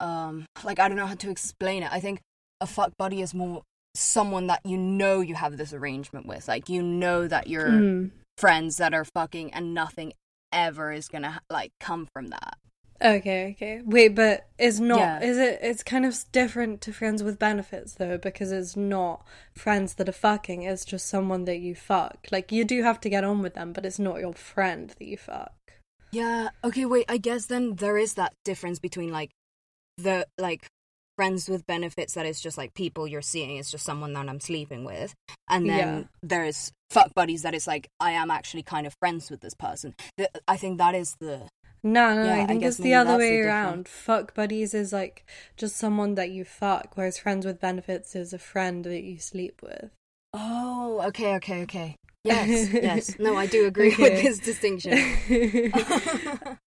[0.00, 1.92] um like I don't know how to explain it.
[1.92, 2.20] I think
[2.60, 3.62] a fuck buddy is more
[3.94, 6.48] someone that you know you have this arrangement with.
[6.48, 8.10] Like you know that you're Mm.
[8.38, 10.12] friends that are fucking and nothing
[10.52, 12.56] ever is gonna like come from that.
[13.02, 15.22] Okay okay wait but it's not Yeah.
[15.22, 19.94] is it it's kind of different to friends with benefits though because it's not friends
[19.94, 23.24] that are fucking it's just someone that you fuck like you do have to get
[23.24, 25.52] on with them but it's not your friend that you fuck
[26.12, 29.30] Yeah, okay, wait, I guess then there is that difference between like
[29.96, 30.66] the like
[31.16, 34.40] friends with benefits that is just like people you're seeing, it's just someone that I'm
[34.40, 35.14] sleeping with.
[35.48, 36.02] And then Yeah.
[36.22, 39.94] there's fuck buddies that is like I am actually kind of friends with this person.
[40.48, 41.46] I think that is the
[41.82, 43.88] No, no, Yeah, I I think guess it's the other way the around.
[43.88, 45.24] Fuck buddies is like
[45.56, 49.60] just someone that you fuck, whereas friends with benefits is a friend that you sleep
[49.62, 49.90] with.
[50.34, 51.96] Oh, okay, okay, okay.
[52.22, 53.18] Yes, yes.
[53.18, 54.92] No, I do agree with this distinction.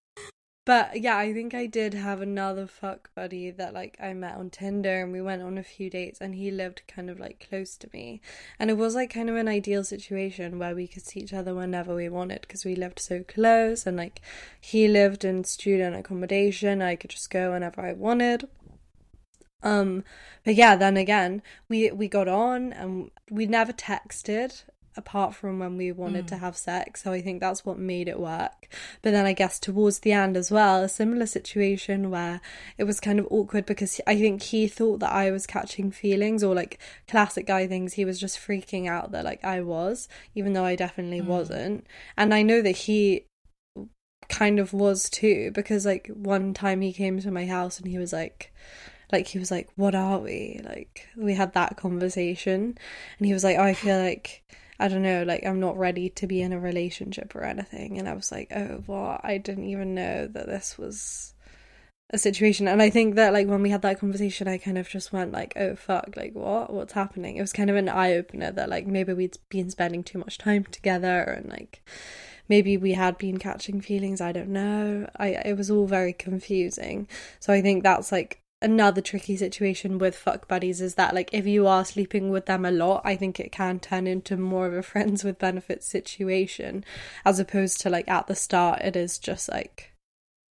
[0.65, 4.49] but yeah, I think I did have another fuck buddy that like I met on
[4.49, 7.75] Tinder and we went on a few dates and he lived kind of like close
[7.77, 8.21] to me.
[8.57, 11.53] And it was like kind of an ideal situation where we could see each other
[11.53, 14.21] whenever we wanted because we lived so close and like
[14.59, 16.81] he lived in student accommodation.
[16.81, 18.47] I could just go whenever I wanted.
[19.63, 20.05] Um,
[20.45, 24.63] but yeah, then again, we we got on and we never texted
[24.95, 26.39] apart from when we wanted to mm.
[26.39, 27.03] have sex.
[27.03, 28.67] So I think that's what made it work.
[29.01, 32.41] But then I guess towards the end as well, a similar situation where
[32.77, 36.43] it was kind of awkward because I think he thought that I was catching feelings
[36.43, 37.93] or like classic guy things.
[37.93, 41.25] He was just freaking out that like I was, even though I definitely mm.
[41.25, 41.87] wasn't.
[42.17, 43.25] And I know that he
[44.29, 47.97] kind of was too because like one time he came to my house and he
[47.97, 48.53] was like
[49.11, 52.77] like he was like what are we like we had that conversation
[53.17, 54.43] and he was like oh, i feel like
[54.79, 57.97] i don't know like i'm not ready to be in a relationship or anything.
[57.97, 59.21] And i was like oh what?
[59.23, 61.33] I didn't even know that this was
[62.11, 62.67] a situation.
[62.67, 65.31] And i think that like when we had that conversation i kind of just went
[65.31, 66.71] like oh fuck like what?
[66.73, 67.37] What's happening?
[67.37, 70.65] It was kind of an eye-opener that like maybe we'd been spending too much time
[70.65, 71.81] together and like
[72.49, 74.21] maybe we had been catching feelings.
[74.21, 75.09] I don't know.
[75.17, 77.07] I it was all very confusing.
[77.39, 81.45] So i think that's like another tricky situation with fuck buddies is that like if
[81.45, 84.73] you are sleeping with them a lot i think it can turn into more of
[84.73, 86.83] a friends with benefits situation
[87.25, 89.93] as opposed to like at the start it is just like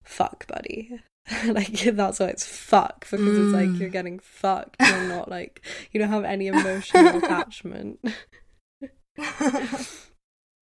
[0.05, 1.01] fuck buddy.
[1.46, 3.79] Like that's why it's fuck because it's like Mm.
[3.81, 4.75] you're getting fucked.
[4.81, 8.01] You're not like you don't have any emotional attachment.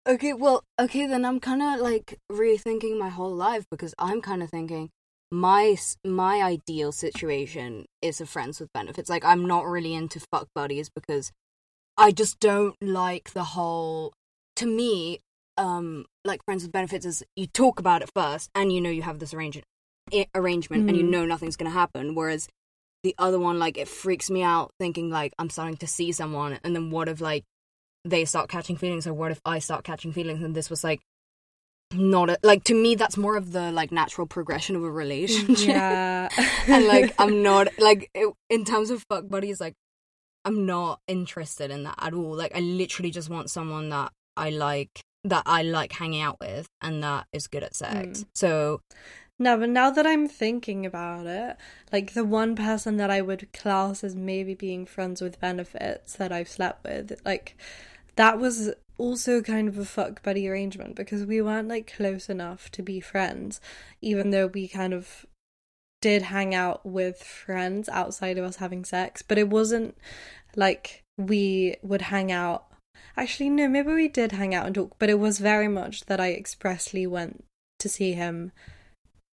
[0.07, 4.43] Okay, well, okay, then I'm kind of like rethinking my whole life because I'm kind
[4.43, 4.91] of thinking
[5.31, 9.11] my my ideal situation is a friends with benefits.
[9.11, 11.33] Like I'm not really into fuck buddies because
[11.97, 14.12] I just don't like the whole
[14.57, 15.21] to me
[15.57, 19.03] um like friends with benefits is you talk about it first and you know you
[19.03, 19.64] have this arrangement
[20.35, 20.88] arrangement mm.
[20.88, 21.11] and you mm.
[21.11, 22.49] know nothing's going to happen whereas
[23.03, 26.59] the other one like it freaks me out thinking like I'm starting to see someone
[26.64, 27.45] and then what if like
[28.05, 31.01] they start catching feelings or what if I start catching feelings and this was like
[31.92, 35.68] not a, like to me that's more of the like natural progression of a relationship.
[35.68, 36.29] Yeah.
[36.68, 39.74] And like i'm not like it, in terms of fuck buddies like
[40.44, 42.37] i'm not interested in that at all.
[42.37, 46.66] Like i literally just want someone that i like that i like hanging out with
[46.83, 48.20] and that is good at sex.
[48.20, 48.27] Mm.
[48.35, 48.81] so
[49.40, 51.57] no, but now that I'm thinking about it,
[51.92, 56.33] like the one person that I would class as maybe being friends with benefits that
[56.33, 57.57] I've slept with, like
[58.16, 62.71] that was also kind of a fuck buddy arrangement because we weren't like close enough
[62.73, 63.61] to be friends,
[64.03, 65.25] even though we kind of
[66.01, 69.97] did hang out with friends outside of us having sex, but it wasn't
[70.55, 72.67] like we would hang out.
[73.17, 76.21] Actually, no, maybe we did hang out and talk, but it was very much that
[76.21, 77.45] I expressly went
[77.81, 78.53] to see him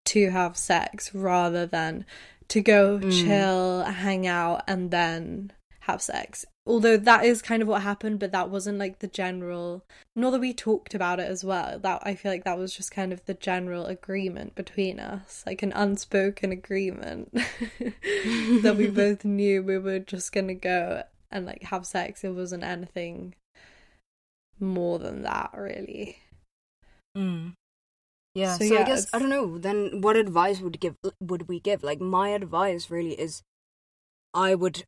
[0.05, 2.05] to have sex rather than
[2.47, 3.11] to go mm.
[3.11, 5.51] chill, hang out, and then
[5.85, 6.45] have sex.
[6.65, 9.83] Although that is kind of what happened, but that wasn't like the general.
[10.15, 11.77] Nor that we talked about it as well.
[11.79, 15.61] That I feel like that was just kind of the general agreement between us, like
[15.61, 17.31] an unspoken agreement
[18.63, 22.23] that we both knew we were just gonna go and like have sex.
[22.23, 23.35] It wasn't anything
[24.59, 26.17] more than that, really.
[27.15, 27.53] Mm.
[28.33, 28.57] Yeah.
[28.57, 29.13] So, so yeah, I guess it's...
[29.13, 29.59] I don't know.
[29.59, 31.83] Then what advice would give would we give?
[31.83, 33.43] Like my advice really is,
[34.33, 34.83] I would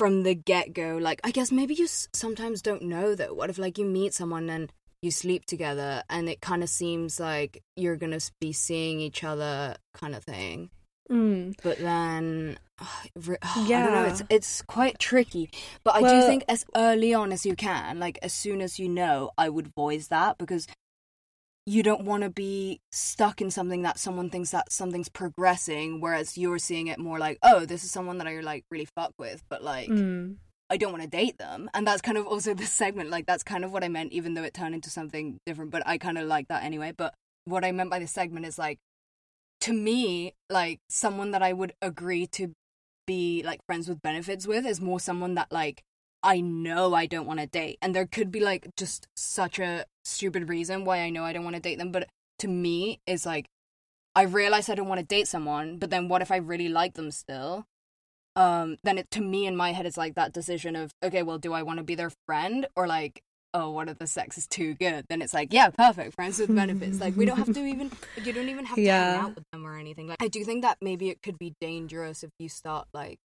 [0.00, 0.96] from the get go.
[0.98, 3.34] Like I guess maybe you sometimes don't know though.
[3.34, 7.20] What if like you meet someone and you sleep together and it kind of seems
[7.20, 10.70] like you're gonna be seeing each other kind of thing.
[11.10, 11.54] Mm.
[11.62, 14.04] But then, oh, yeah, I don't know.
[14.04, 15.50] It's it's quite tricky.
[15.84, 18.78] But I well, do think as early on as you can, like as soon as
[18.78, 20.66] you know, I would voice that because
[21.70, 26.36] you don't want to be stuck in something that someone thinks that something's progressing whereas
[26.36, 29.44] you're seeing it more like oh this is someone that i like really fuck with
[29.48, 30.34] but like mm.
[30.68, 33.44] i don't want to date them and that's kind of also the segment like that's
[33.44, 36.18] kind of what i meant even though it turned into something different but i kind
[36.18, 38.78] of like that anyway but what i meant by the segment is like
[39.60, 42.52] to me like someone that i would agree to
[43.06, 45.82] be like friends with benefits with is more someone that like
[46.22, 47.78] I know I don't want to date.
[47.80, 51.44] And there could be like just such a stupid reason why I know I don't
[51.44, 51.92] want to date them.
[51.92, 52.08] But
[52.40, 53.46] to me, it's like,
[54.14, 56.94] I realize I don't want to date someone, but then what if I really like
[56.94, 57.64] them still?
[58.36, 61.38] Um, then it to me in my head it's like that decision of okay, well,
[61.38, 63.22] do I want to be their friend or like,
[63.54, 65.04] oh, what if the sex is too good?
[65.08, 67.00] Then it's like, yeah, perfect, friends with benefits.
[67.00, 67.90] like we don't have to even,
[68.22, 69.12] you don't even have to yeah.
[69.12, 70.06] hang out with them or anything.
[70.06, 73.18] Like I do think that maybe it could be dangerous if you start like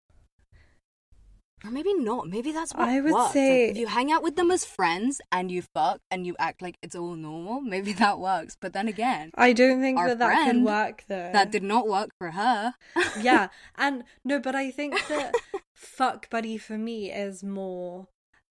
[1.64, 2.28] or maybe not.
[2.28, 3.32] Maybe that's what I would works.
[3.32, 3.66] say.
[3.66, 6.62] Like, if you hang out with them as friends and you fuck and you act
[6.62, 8.56] like it's all normal, maybe that works.
[8.60, 11.30] But then again, I don't think that that could work though.
[11.32, 12.74] That did not work for her.
[13.20, 15.34] yeah, and no, but I think that
[15.74, 18.08] fuck buddy for me is more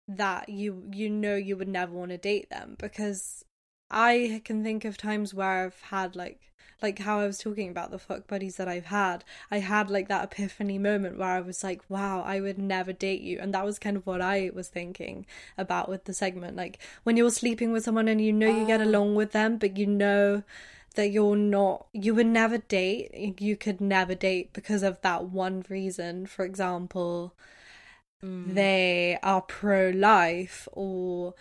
[0.07, 3.43] that you you know you would never want to date them because
[3.89, 6.50] I can think of times where I've had like
[6.81, 10.07] like how I was talking about the fuck buddies that I've had, I had like
[10.07, 13.39] that epiphany moment where I was like, wow, I would never date you.
[13.39, 15.25] And that was kind of what I was thinking
[15.57, 16.55] about with the segment.
[16.55, 18.85] Like when you're sleeping with someone and you know you get ah.
[18.85, 20.43] along with them, but you know
[20.95, 25.63] that you're not, you would never date, you could never date because of that one
[25.69, 26.25] reason.
[26.25, 27.33] For example,
[28.23, 28.53] mm.
[28.53, 31.35] they are pro life or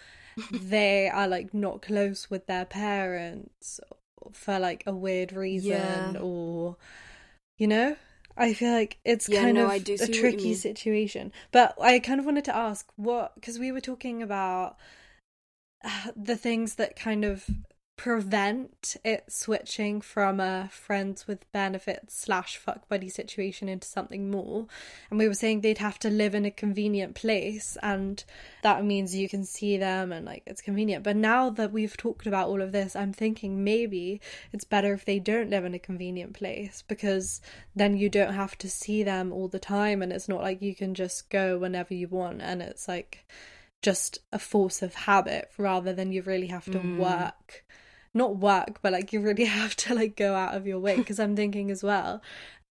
[0.53, 3.81] they are like not close with their parents
[4.33, 6.21] for like a weird reason yeah.
[6.21, 6.77] or
[7.59, 7.97] you know
[8.37, 11.31] I feel like it's yeah, kind no, of a tricky situation.
[11.53, 14.79] But I kind of wanted to ask what because we were talking about
[15.85, 17.45] uh, the things that kind of
[18.01, 24.67] prevent it switching from a friends with benefits slash fuck buddy situation into something more.
[25.11, 28.25] And we were saying they'd have to live in a convenient place, and
[28.63, 31.05] that means you can see them and like it's convenient.
[31.05, 35.05] But now that we've talked about all of this, I'm thinking maybe it's better if
[35.05, 37.43] they don't live in a convenient place because
[37.77, 40.75] then you don't have to see them all the time, and it's not like you
[40.75, 43.29] can just go whenever you want, and it's like
[43.83, 46.97] just a force of habit rather than you really have to mm.
[46.97, 47.63] work
[48.15, 50.97] not work, but like you really have to like go out of your way.
[50.97, 52.23] Because I'm thinking as well,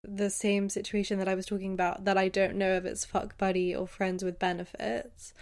[0.03, 3.37] the same situation that I was talking about that I don't know if it's fuck
[3.37, 5.33] buddy or friends with benefits.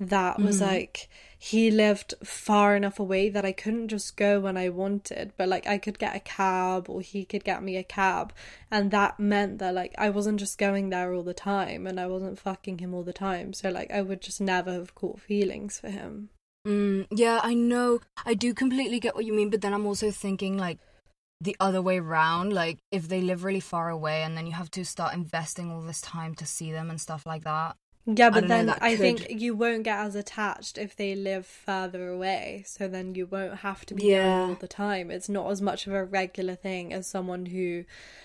[0.00, 0.66] that was mm.
[0.66, 5.48] like he lived far enough away that I couldn't just go when I wanted, but
[5.48, 8.32] like I could get a cab or he could get me a cab.
[8.70, 12.06] And that meant that like I wasn't just going there all the time and I
[12.06, 13.52] wasn't fucking him all the time.
[13.52, 16.30] So like I would just never have caught feelings for him.
[16.66, 18.00] Mm, yeah, I know.
[18.24, 20.78] I do completely get what you mean, but then I'm also thinking like
[21.40, 22.52] the other way round.
[22.52, 25.82] Like if they live really far away and then you have to start investing all
[25.82, 27.76] this time to see them and stuff like that.
[28.10, 31.44] Yeah, but know, then I could- think you won't get as attached if they live
[31.44, 32.64] further away.
[32.66, 34.46] So then you won't have to be Yeah.
[34.48, 35.10] all the time.
[35.10, 37.84] It's not as much of a regular thing as someone who,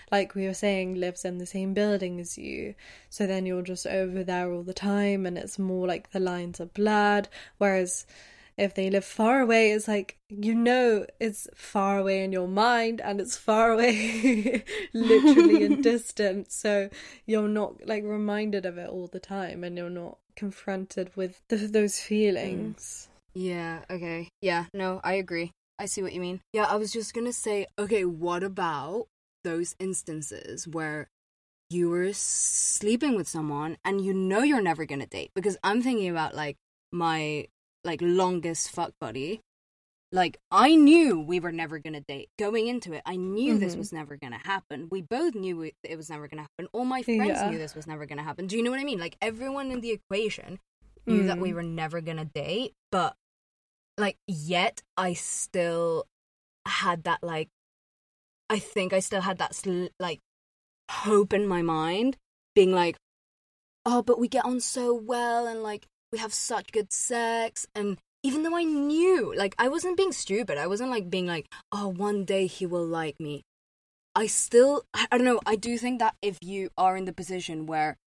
[0.10, 2.76] like we were saying, lives in the same building as you.
[3.10, 6.62] So then you're just over there all the time and it's more like the lines
[6.62, 7.28] are blurred.
[7.58, 8.06] Whereas
[8.58, 13.02] if they live far away, it's like you know it's far away in your mind
[13.02, 16.56] and it's far away literally in distance.
[16.56, 16.90] So
[17.26, 21.72] you're not like reminded of it all the time and you're not confronted with th-
[21.72, 23.08] those feelings.
[23.10, 23.14] Mm.
[23.36, 24.30] Yeah, okay.
[24.42, 25.52] Yeah, no, I agree.
[25.80, 26.42] I see what you mean.
[26.54, 29.08] Yeah, I was just gonna say, okay, what about
[29.44, 31.08] those instances where
[31.70, 35.32] you were sleeping with someone and you know you're never gonna date?
[35.34, 36.58] Because I'm thinking about like
[36.92, 37.48] my
[37.84, 39.42] like longest fuck buddy.
[40.12, 43.02] Like I knew we were never gonna date going into it.
[43.06, 43.80] I knew this Mhm.
[43.80, 44.88] was never gonna happen.
[44.92, 46.68] We both knew it, it was never gonna happen.
[46.72, 47.50] All my friends Yeah.
[47.50, 48.46] knew this was never gonna happen.
[48.48, 49.00] Do you know what I mean?
[49.00, 50.60] Like everyone in the equation
[51.08, 51.56] knew that we Mm.
[51.56, 53.16] were never gonna date, but
[53.98, 56.06] like yet I still
[56.66, 57.50] had that like
[58.50, 60.20] I think I still had that sl- like
[60.92, 62.18] hope in my mind
[62.56, 62.98] being like
[63.86, 67.98] oh but we get on so well and like we have such good sex and
[68.22, 71.88] even though I knew like I wasn't being stupid I wasn't like being like oh
[71.88, 73.42] one day he will like me.
[74.16, 77.66] I still I don't know I do think that if you are in the position
[77.66, 77.98] where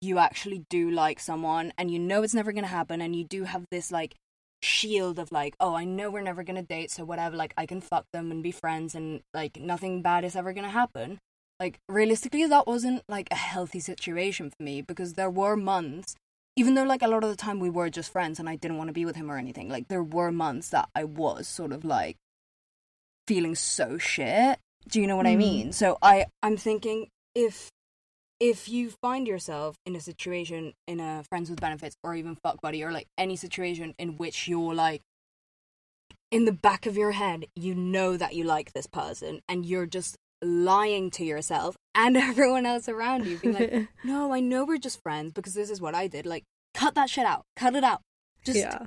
[0.00, 3.22] you actually do like someone and you know it's never going to happen and you
[3.24, 4.16] do have this like
[4.60, 7.66] shield of like oh i know we're never going to date so whatever like i
[7.66, 11.18] can fuck them and be friends and like nothing bad is ever going to happen
[11.58, 16.16] like realistically that wasn't like a healthy situation for me because there were months
[16.56, 18.76] even though like a lot of the time we were just friends and i didn't
[18.76, 21.72] want to be with him or anything like there were months that i was sort
[21.72, 22.16] of like
[23.26, 25.38] feeling so shit do you know what i Mm.
[25.38, 27.70] mean so i i'm thinking if
[28.40, 32.60] if you find yourself in a situation in a friends with benefits or even fuck
[32.60, 35.02] buddy or like any situation in which you're like
[36.32, 39.86] in the back of your head you know that you like this person and you're
[39.86, 44.78] just lying to yourself and everyone else around you being like no i know we're
[44.78, 46.42] just friends because this is what i did like
[46.74, 48.00] cut that shit out cut it out
[48.44, 48.86] just yeah.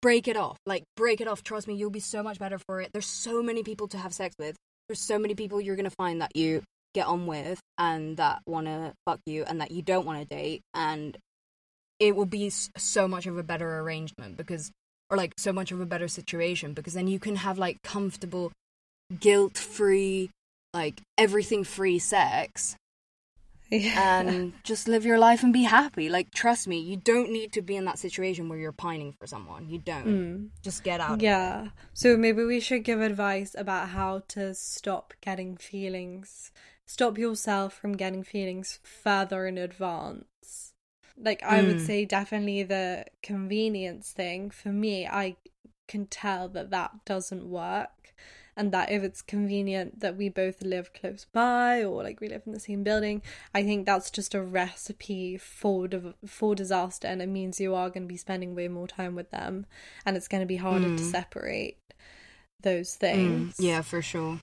[0.00, 0.58] break it off.
[0.66, 1.42] Like break it off.
[1.42, 2.90] Trust me, you'll be so much better for it.
[2.92, 4.56] There's so many people to have sex with.
[4.88, 6.62] There's so many people you're gonna find that you
[6.94, 10.60] get on with and that wanna fuck you and that you don't want to date
[10.74, 11.16] and
[11.98, 14.70] it will be so much of a better arrangement because
[15.08, 18.52] or like so much of a better situation because then you can have like comfortable
[19.20, 20.28] guilt free
[20.74, 22.76] like everything free sex
[23.70, 24.20] Yeah.
[24.20, 26.08] and just live your life and be happy.
[26.08, 29.26] Like, trust me, you don't need to be in that situation where you're pining for
[29.26, 29.68] someone.
[29.68, 30.06] You don't.
[30.06, 30.48] Mm.
[30.62, 31.20] Just get out.
[31.20, 31.68] Yeah.
[31.94, 36.52] So maybe we should give advice about how to stop getting feelings,
[36.86, 40.72] stop yourself from getting feelings further in advance.
[41.18, 41.86] Like, I would Mm.
[41.86, 44.50] say definitely the convenience thing.
[44.50, 45.36] For me, I
[45.86, 48.01] can tell that that doesn't work.
[48.56, 52.42] And that if it's convenient that we both live close by or like we live
[52.44, 53.22] in the same building,
[53.54, 57.88] I think that's just a recipe for div- for disaster, and it means you are
[57.88, 59.64] going to be spending way more time with them,
[60.04, 61.10] and it's going to be harder to Mm.
[61.10, 61.78] separate
[62.60, 63.56] those Mm, things.
[63.58, 64.38] yeah, for sure.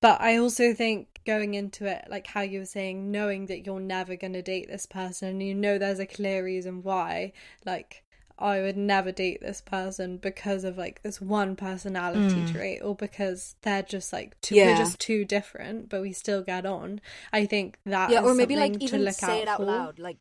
[0.00, 3.80] But I also think going into it, like how you were saying, knowing that you're
[3.80, 7.32] never going to date this person and you know there's a clear reason why,
[7.64, 8.03] like,
[8.38, 12.52] I would never date this person because of like this one personality Mm.
[12.52, 14.72] trait or because they're just like too, Yeah.
[14.72, 17.00] we're just too different, but we still get on.
[17.32, 19.66] I think that yeah, or maybe like to even look say it out for.
[19.66, 19.98] loud.
[20.00, 20.16] Like,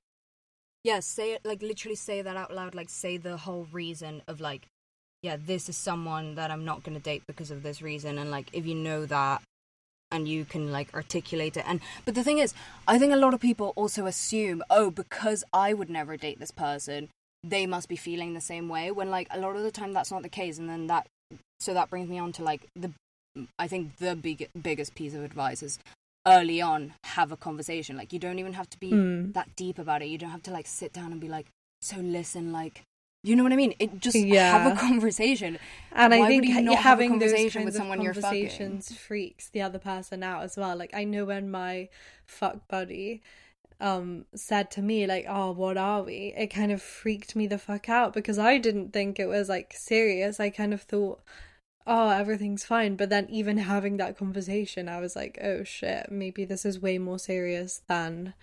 [0.84, 2.76] yeah, say it like literally say that out loud.
[2.76, 4.68] Like, say the whole reason of like,
[5.24, 8.18] yeah, this is someone that I'm not gonna date because of this reason.
[8.20, 9.42] And like, if you know that,
[10.12, 11.64] and you can like articulate it.
[11.68, 12.54] And but the thing is,
[12.88, 16.52] I think a lot of people also assume, oh, because I would never date this
[16.52, 17.10] person,
[17.44, 18.92] they must be feeling the same way.
[18.92, 20.58] When like a lot of the time that's not the case.
[20.58, 21.08] And then that,
[21.60, 22.92] so that brings me on to like the,
[23.60, 25.80] I think the big biggest piece of advice is
[26.26, 27.98] early on have a conversation.
[27.98, 29.34] Like you don't even have to be Mm.
[29.34, 30.08] that deep about it.
[30.08, 31.48] You don't have to like sit down and be like,
[31.82, 32.84] so listen, like.
[33.26, 33.74] You know what I mean?
[33.80, 34.52] It just Yeah.
[34.52, 35.58] have a conversation.
[35.94, 38.02] And I Why think you ha- not have a having those conversation with of someone
[38.02, 38.30] you're fucking?
[38.50, 40.76] conversations freaks the other person out as well.
[40.76, 41.88] Like I know when my
[42.28, 43.22] fuck buddy,
[43.84, 46.34] um said to me like oh what are we?
[46.38, 49.74] It kind of freaked me the fuck out because i didn't think it was like
[49.78, 50.40] serious.
[50.40, 51.22] I kind of thought
[51.88, 52.96] oh everything's fine.
[52.96, 56.98] But then even having that conversation i was like oh shit maybe this is way
[56.98, 58.34] more serious than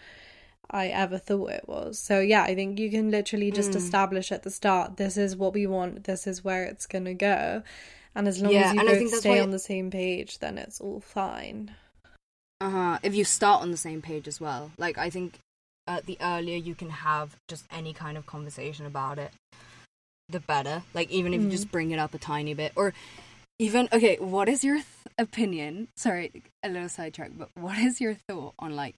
[0.70, 1.99] i ever thought it was.
[1.99, 3.76] So yeah i think you can literally just Mm.
[3.76, 7.62] establish at the start this is what we want this is where it's gonna go.
[8.14, 11.01] And as long Yeah, as you both stay on the same page then it's all
[11.01, 11.72] fine
[12.61, 12.98] Uh-huh.
[13.02, 14.72] If you start on the same page as well.
[14.78, 15.38] Like I think
[15.86, 19.32] uh, the earlier you can have just any kind of conversation about it,
[20.28, 20.82] the better.
[20.94, 21.52] Like even if you Mm.
[21.52, 22.92] just bring it up a tiny bit or
[23.58, 24.86] even okay, what is your th-
[25.18, 25.88] opinion?
[25.96, 26.30] Sorry,
[26.62, 28.94] a little sidetrack, but what is your thought on like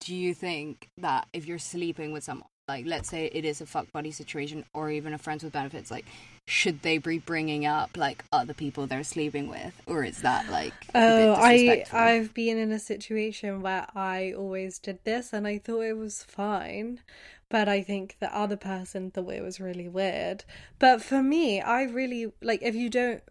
[0.00, 3.66] do you think that if you're sleeping with someone, like let's say it is a
[3.66, 6.06] fuck buddy situation or even a friends with benefits, like
[6.46, 10.72] should they be bringing up like other people they're sleeping with, or is that like
[10.94, 11.84] Oh, I?
[11.92, 16.22] I've been in a situation where I always did this and I thought it was
[16.24, 17.00] fine,
[17.48, 20.44] but I think the other person thought it was really weird.
[20.78, 23.22] But for me, I really like if you don't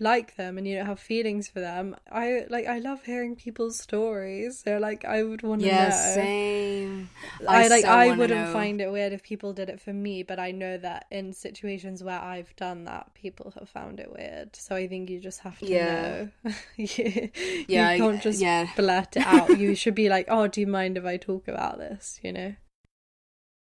[0.00, 3.78] like them and you don't have feelings for them, I like I love hearing people's
[3.78, 4.62] stories.
[4.64, 6.14] So like I would want to yeah, know.
[6.14, 7.08] same.
[7.46, 8.52] I, like so I wouldn't know.
[8.52, 12.02] find it weird if people did it for me, but I know that in situations
[12.02, 14.56] where I've done that, people have found it weird.
[14.56, 16.26] So I think you just have to Yeah.
[16.44, 16.52] know.
[16.76, 17.30] you,
[17.68, 18.68] Yeah, you can't just yeah.
[18.76, 19.58] blurt it out.
[19.58, 22.54] You should be like, "Oh, do you mind if I talk about this?" You know?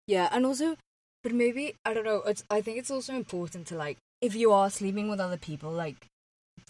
[0.06, 0.76] Yeah, and also,
[1.22, 2.22] but maybe I don't know.
[2.26, 5.70] It's I think it's also important to like if you are sleeping with other people,
[5.70, 6.06] like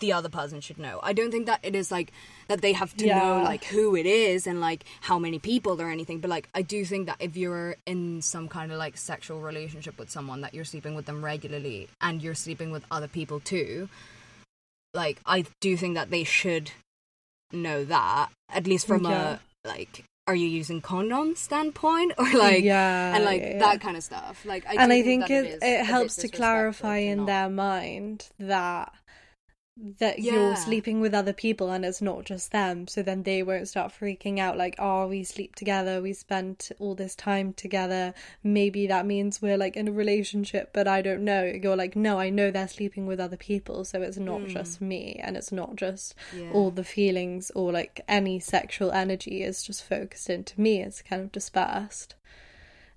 [0.01, 1.01] the other person should know.
[1.03, 2.13] I don't think that it is like
[2.49, 5.91] that they have to know like who it is and like how many people or
[5.91, 6.21] anything.
[6.21, 9.99] But like I do think that if you're in some kind of like sexual relationship
[9.99, 13.89] with someone that you're sleeping with them regularly and you're sleeping with other people too,
[14.93, 16.71] like I do think that they should
[17.53, 19.39] know that at least from Yeah.
[19.65, 23.59] a like are you using condom standpoint or like yeah, and like yeah, yeah.
[23.59, 24.45] that kind of stuff.
[24.47, 28.29] Like, I and I think that it a it helps to clarify in their mind
[28.39, 28.93] that
[29.99, 30.35] that Yeah.
[30.35, 33.93] you're sleeping with other people and it's not just them so then they won't start
[33.93, 38.15] freaking out like oh we sleep together we spent all this time together
[38.45, 42.21] maybe that means we're like in a relationship but I don't know you're like no
[42.21, 44.49] I know they're sleeping with other people so it's not Mm.
[44.53, 46.53] just me and it's not just Yeah.
[46.53, 51.21] all the feelings or like any sexual energy is just focused into me it's kind
[51.21, 52.15] of dispersed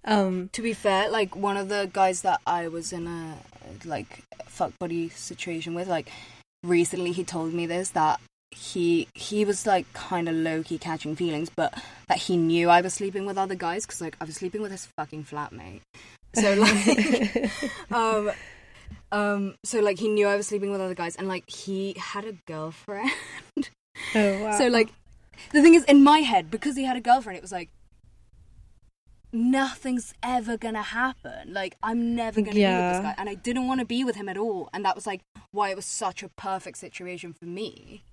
[0.06, 3.40] um To be fair, like one of the guys that I was in a
[3.84, 6.12] like fuck buddy situation with, like
[6.64, 8.20] recently he told me this that
[8.52, 11.74] he he was like kind of low key catching feelings, but
[12.08, 14.72] that he knew I was sleeping with other guys because like I was sleeping with
[14.72, 15.82] his fucking flatmate.
[16.34, 17.52] So like,
[17.92, 18.32] um,
[19.12, 22.26] um, so like he knew I was sleeping with other guys, and like he had
[22.26, 23.12] a girlfriend.
[24.16, 24.90] oh wow So like
[25.52, 27.70] the thing is in my head because he had a girlfriend it was like
[29.32, 31.54] nothing's ever gonna happen.
[31.54, 33.16] Like I'm never gonna be with this guy.
[33.18, 34.70] And I didn't want to be with him at all.
[34.74, 35.22] And that was like
[35.52, 38.04] why it was such a perfect situation for me.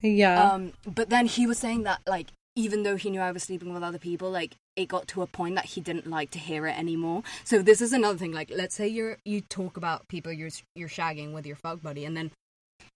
[0.00, 0.52] Yeah.
[0.52, 3.72] Um but then he was saying that like even though he knew I was sleeping
[3.72, 6.66] with other people like it got to a point that he didn't like to hear
[6.66, 7.22] it anymore.
[7.44, 8.32] So this is another thing.
[8.32, 12.04] Like let's say you're you talk about people you're you're shagging with your fuck buddy
[12.04, 12.30] and then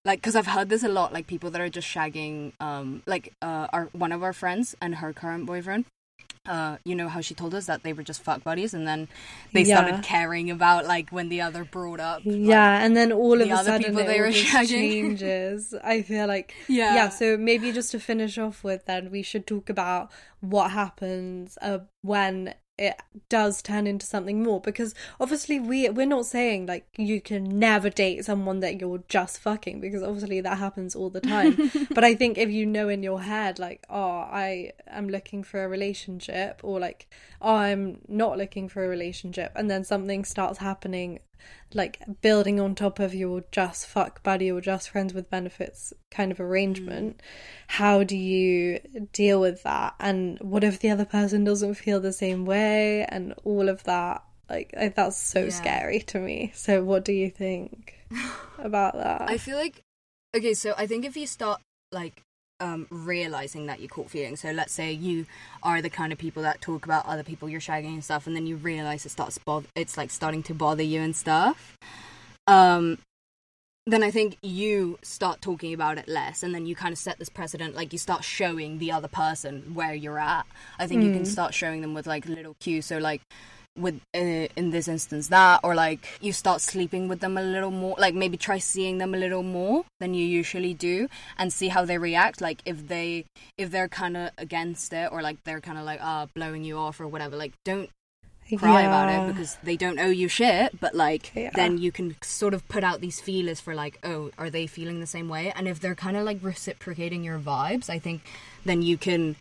[0.05, 3.33] like because i've heard this a lot like people that are just shagging um like
[3.43, 5.85] uh our one of our friends and her current boyfriend
[6.45, 9.07] uh you know how she told us that they were just fuck buddies and then
[9.53, 9.77] they Yeah.
[9.77, 13.47] started caring about like when the other brought up like, yeah, and then all of
[13.47, 15.73] the a other sudden people they were changes.
[15.85, 17.09] I feel like yeah yeah.
[17.11, 20.11] So maybe just to finish off with, then we should talk about
[20.41, 26.27] what happens uh, when it does turn into something more because obviously we we're not
[26.27, 30.97] saying like you can never date someone that you're just fucking because obviously that happens
[30.97, 31.71] all the time.
[31.95, 35.63] But i think if you know in your head like oh i am looking for
[35.65, 37.07] a relationship or like
[37.41, 41.21] oh i'm not looking for a relationship and then something starts happening
[41.75, 46.31] like building on top of your just fuck buddy or just friends with benefits kind
[46.31, 47.21] of arrangement mm.
[47.67, 48.79] how do you
[49.13, 49.95] deal with that?
[49.99, 53.05] And what if the other person doesn't feel the same way?
[53.09, 54.23] And all of that.
[54.51, 55.51] Like I- that's so Yeah.
[55.51, 56.53] scary to me.
[56.55, 57.95] So what do you think
[58.59, 59.23] about that?
[59.31, 59.83] I feel like
[60.37, 62.23] okay, so I think if you start like
[62.63, 65.27] um realizing that you caught feelings, so let's say you
[65.63, 68.35] are the kind of people that talk about other people you're shagging and stuff, and
[68.37, 71.77] then you realize it starts bother it's like starting to bother you and stuff.
[72.47, 72.99] Um
[73.85, 77.19] then I think you start talking about it less, and then you kind of set
[77.19, 77.75] this precedent.
[77.75, 80.47] Like you start showing the other person where you're at.
[80.79, 81.27] I think you can Mm.
[81.37, 82.87] start showing them with like little cues.
[82.87, 83.23] So like,
[83.77, 84.19] with uh,
[84.55, 88.15] in this instance that or like you start sleeping with them a little more like
[88.15, 91.09] maybe try seeing them a little more than you usually do
[91.39, 93.25] and see how they react like if they
[93.57, 96.77] if they're kind of against it or like they're kind of like ah blowing you
[96.77, 97.89] off or whatever like don't
[98.59, 101.49] cry about it because they don't owe you shit but like Yeah.
[101.55, 105.01] then you can sort of put out these feelers for like oh are they feeling
[105.01, 108.21] the same way and if they're kind of like reciprocating your vibes i think
[108.67, 109.37] then you can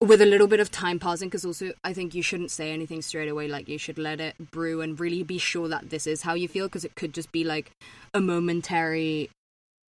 [0.00, 3.02] with a little bit of time passing because also i think you shouldn't say anything
[3.02, 6.22] straight away like you should let it brew and really be sure that this is
[6.22, 7.72] how you feel because it could just be like
[8.12, 9.30] a momentary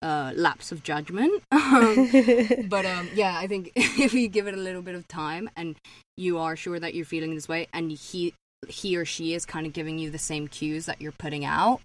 [0.01, 1.43] uh lapse of judgment.
[1.53, 2.09] Um,
[2.69, 5.77] but um yeah i think if you give it a little bit of time and
[6.17, 8.33] you are sure that you're feeling this way and he
[8.69, 11.81] he or she is kind of giving you the same cues that you're putting out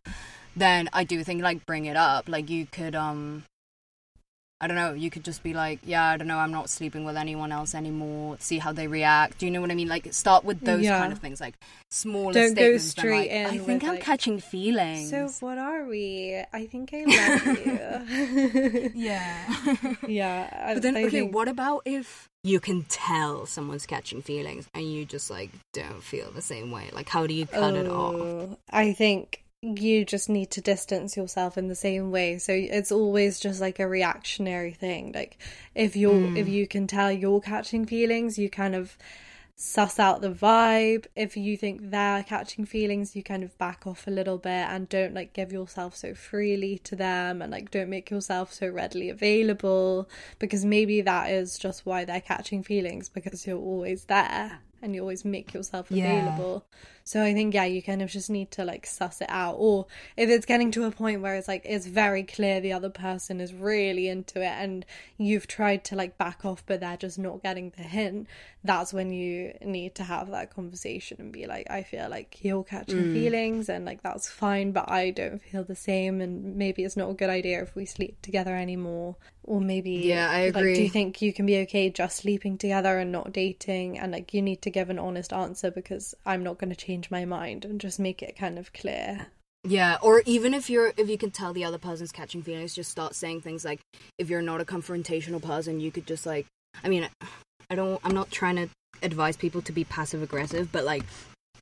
[0.55, 2.29] then i do think like bring it up.
[2.29, 3.43] Like you could um
[4.61, 7.03] I don't know, you could just be like, yeah, I don't know, I'm not sleeping
[7.03, 8.37] with anyone else anymore.
[8.39, 9.39] See how they react.
[9.39, 9.89] Do you know what I mean?
[9.89, 10.99] Like, start with those Yeah.
[10.99, 11.55] kind of things, like
[11.91, 12.93] smaller Don't go statements.
[12.93, 15.09] than, straight like, in I think I'm like, catching feelings.
[15.09, 16.41] So what are we?
[16.53, 18.91] I think I love you.
[18.95, 19.95] yeah.
[20.07, 20.63] yeah.
[20.67, 24.67] I- but then, I okay, think- what about if you can tell someone's catching feelings
[24.73, 26.89] and you just like don't feel the same way?
[26.93, 28.15] Like, how do you cut it off?
[28.15, 32.37] Oh, I think you just need to distance yourself in the same way.
[32.37, 35.11] So it's always just like a reactionary thing.
[35.13, 35.37] Like
[35.73, 36.37] if you're Mm.
[36.37, 38.97] if you can tell you're catching feelings, you kind of
[39.55, 41.05] suss out the vibe.
[41.15, 44.89] If you think they're catching feelings, you kind of back off a little bit and
[44.89, 49.09] don't like give yourself so freely to them and like don't make yourself so readily
[49.09, 50.09] available
[50.39, 55.01] because maybe that is just why they're catching feelings because you're always there and you
[55.01, 56.65] always make yourself available.
[56.69, 56.77] Yeah.
[57.05, 59.55] So I think yeah, you kind of just need to like suss it out.
[59.57, 62.89] Or if it's getting to a point where it's like it's very clear the other
[62.89, 64.85] person is really into it and
[65.17, 68.27] you've tried to like back off but they're just not getting the hint,
[68.63, 72.63] that's when you need to have that conversation and be like, I feel like you're
[72.63, 73.13] catching Mm.
[73.13, 77.09] feelings and like that's fine, but I don't feel the same and maybe it's not
[77.09, 79.15] a good idea if we sleep together anymore.
[79.43, 82.97] Or maybe Yeah, I like, do you think you can be okay just sleeping together
[82.97, 86.57] and not dating and like you need to give an honest answer because I'm not
[86.57, 89.27] going to change my mind and just make it kind of clear.
[89.65, 92.91] Yeah, or even if you're if you can tell the other person's catching feelings, just
[92.91, 93.79] start saying things like
[94.17, 96.47] if you're not a confrontational person, you could just like
[96.83, 97.07] I mean,
[97.69, 98.69] I don't I'm not trying to
[99.01, 101.03] advise people to be passive aggressive, but like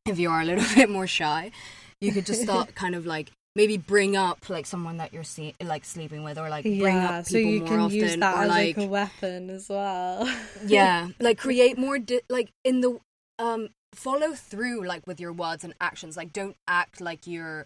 [0.07, 1.51] if you are a little bit more shy,
[1.99, 5.55] you could just start kind of like maybe bring up like someone that you're see-
[5.61, 8.15] like sleeping with or like bring yeah, up so people you more can often use
[8.17, 10.29] that or as like like a weapon as well.
[10.65, 12.97] yeah like create more di- like in the
[13.39, 17.65] um follow through like with your words and actions like don't act like you're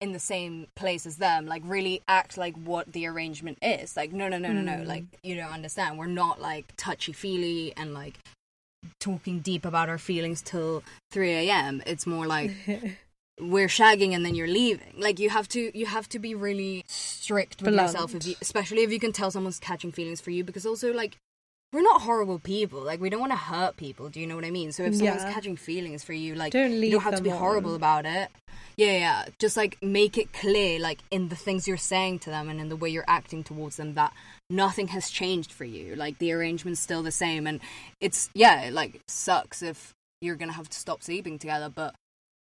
[0.00, 4.12] in the same place as them like really act like what the arrangement is like
[4.12, 4.86] no no no no no Mm.
[4.86, 8.20] like you don't understand we're not like touchy feely and like
[9.00, 12.52] talking deep about our feelings till 3 a.m it's more like
[13.40, 14.94] we're shagging and then you're leaving.
[14.98, 18.82] Like you have to you have to be really strict with yourself if you especially
[18.82, 21.16] if you can tell someone's catching feelings for you because also like
[21.72, 22.80] we're not horrible people.
[22.80, 24.72] Like we don't want to hurt people do you know what i mean?
[24.72, 25.32] So if someone's Yeah.
[25.32, 28.28] catching feelings for you like Don't you don't have to be them horrible about it.
[28.76, 29.24] Yeah yeah.
[29.38, 32.68] Just like make it clear like in the things you're saying to them and in
[32.68, 34.12] the way you're acting towards them that
[34.50, 35.94] nothing has changed for you.
[35.94, 37.60] Like the arrangement's still the same and
[38.00, 41.94] it's yeah it, like sucks if you're gonna have to stop sleeping together but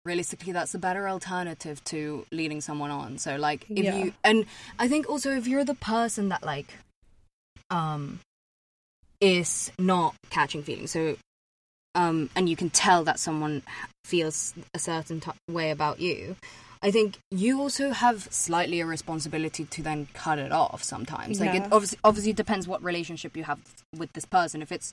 [0.05, 3.97] realistically that's a better alternative to leading someone on so like if Yeah.
[3.97, 4.45] you and
[4.79, 6.75] i think also if you're the person that like
[7.71, 8.21] um
[9.21, 11.17] is not catching feelings so
[11.95, 13.63] um and you can tell that someone
[14.05, 16.37] feels a certain t- way about you
[16.85, 21.41] i think you also have slightly a responsibility to then cut it off sometimes.
[21.41, 23.59] Like it obviously obviously depends what relationship you have
[23.97, 24.63] with this person.
[24.63, 24.93] If it's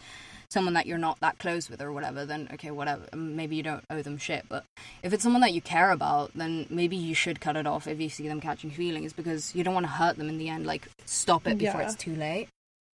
[0.49, 3.03] someone that you're not that close with or whatever then okay whatever.
[3.13, 4.63] Um, maybe you don't owe them shit but
[5.03, 7.99] if it's someone that you care about then maybe you should cut it off if
[7.99, 10.65] you see them catching feelings because you don't want to hurt them in the end.
[10.65, 11.87] Like stop it before Yeah.
[11.87, 12.47] it's too late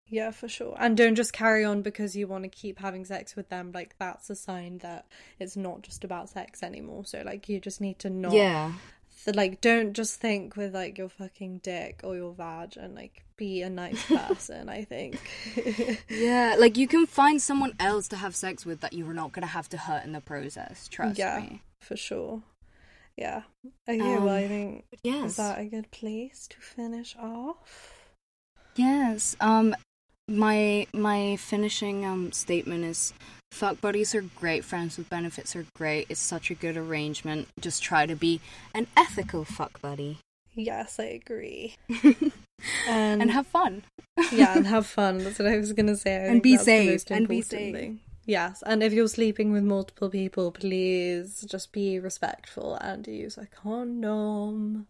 [0.09, 0.77] Yeah, for sure.
[0.79, 3.73] And don't just carry on because you want to keep having sex with them.
[3.75, 5.07] Like that's a sign that
[5.41, 7.05] it's not just about sex anymore.
[7.05, 8.73] So like you just need to not yeah
[9.25, 13.25] th- like don't just think with like your fucking dick or your vag and like
[13.37, 15.19] be a nice person, I think.
[16.09, 19.47] Yeah, like you can find someone else to have sex with that you're not gonna
[19.47, 20.87] have to hurt in the process.
[20.89, 21.63] Trust yeah, me.
[21.81, 22.43] for sure.
[23.17, 23.43] Yeah.
[23.89, 27.93] Okay, well I Um, think is that a good place to finish off?
[28.77, 29.37] Yes.
[29.41, 29.75] Um,
[30.29, 33.13] my my finishing um statement is,
[33.53, 34.65] fuck buddies are great.
[34.65, 36.07] Friends with benefits are great.
[36.09, 37.49] It's such a good arrangement.
[37.61, 38.41] Just try to be
[38.75, 40.19] an ethical fuck buddy
[40.55, 41.77] Yes, I agree.
[42.89, 43.83] And, and have fun.
[44.33, 45.19] yeah, and have fun.
[45.19, 46.15] That's what I was gonna say.
[46.15, 47.75] I And be safe, and be safe.
[47.75, 48.01] thing.
[48.25, 53.47] Yes, and if you're sleeping with multiple people, please just be respectful and use a
[53.47, 54.87] condom.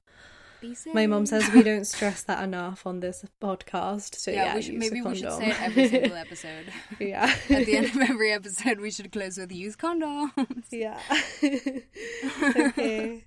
[0.68, 0.94] Be safe.
[0.94, 4.14] My mom says we don't stress that enough on this podcast.
[4.16, 6.66] So yeah, yeah, we should, maybe we should say it every single episode.
[6.98, 7.34] yeah.
[7.50, 10.64] At the end of every episode, we should close with use condoms.
[10.70, 10.98] yeah.
[11.42, 13.24] okay.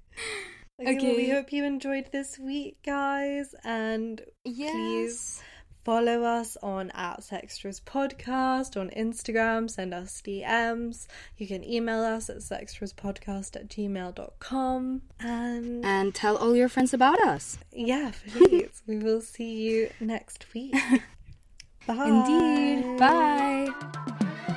[0.80, 4.72] Okay, well, we hope you enjoyed this week, guys, and Yes.
[4.74, 5.42] please
[5.88, 9.70] follow us on at Sextras Podcast on Instagram.
[9.72, 11.08] Send us DMs.
[11.38, 15.02] You can email us at sextraspodcast at gmail.com.
[15.22, 17.58] And And tell all your friends about us.
[17.72, 18.84] yeah, please.
[18.86, 20.76] we will see you next week.
[21.88, 22.06] Bye.
[22.06, 22.98] Indeed.
[23.00, 24.57] Bye.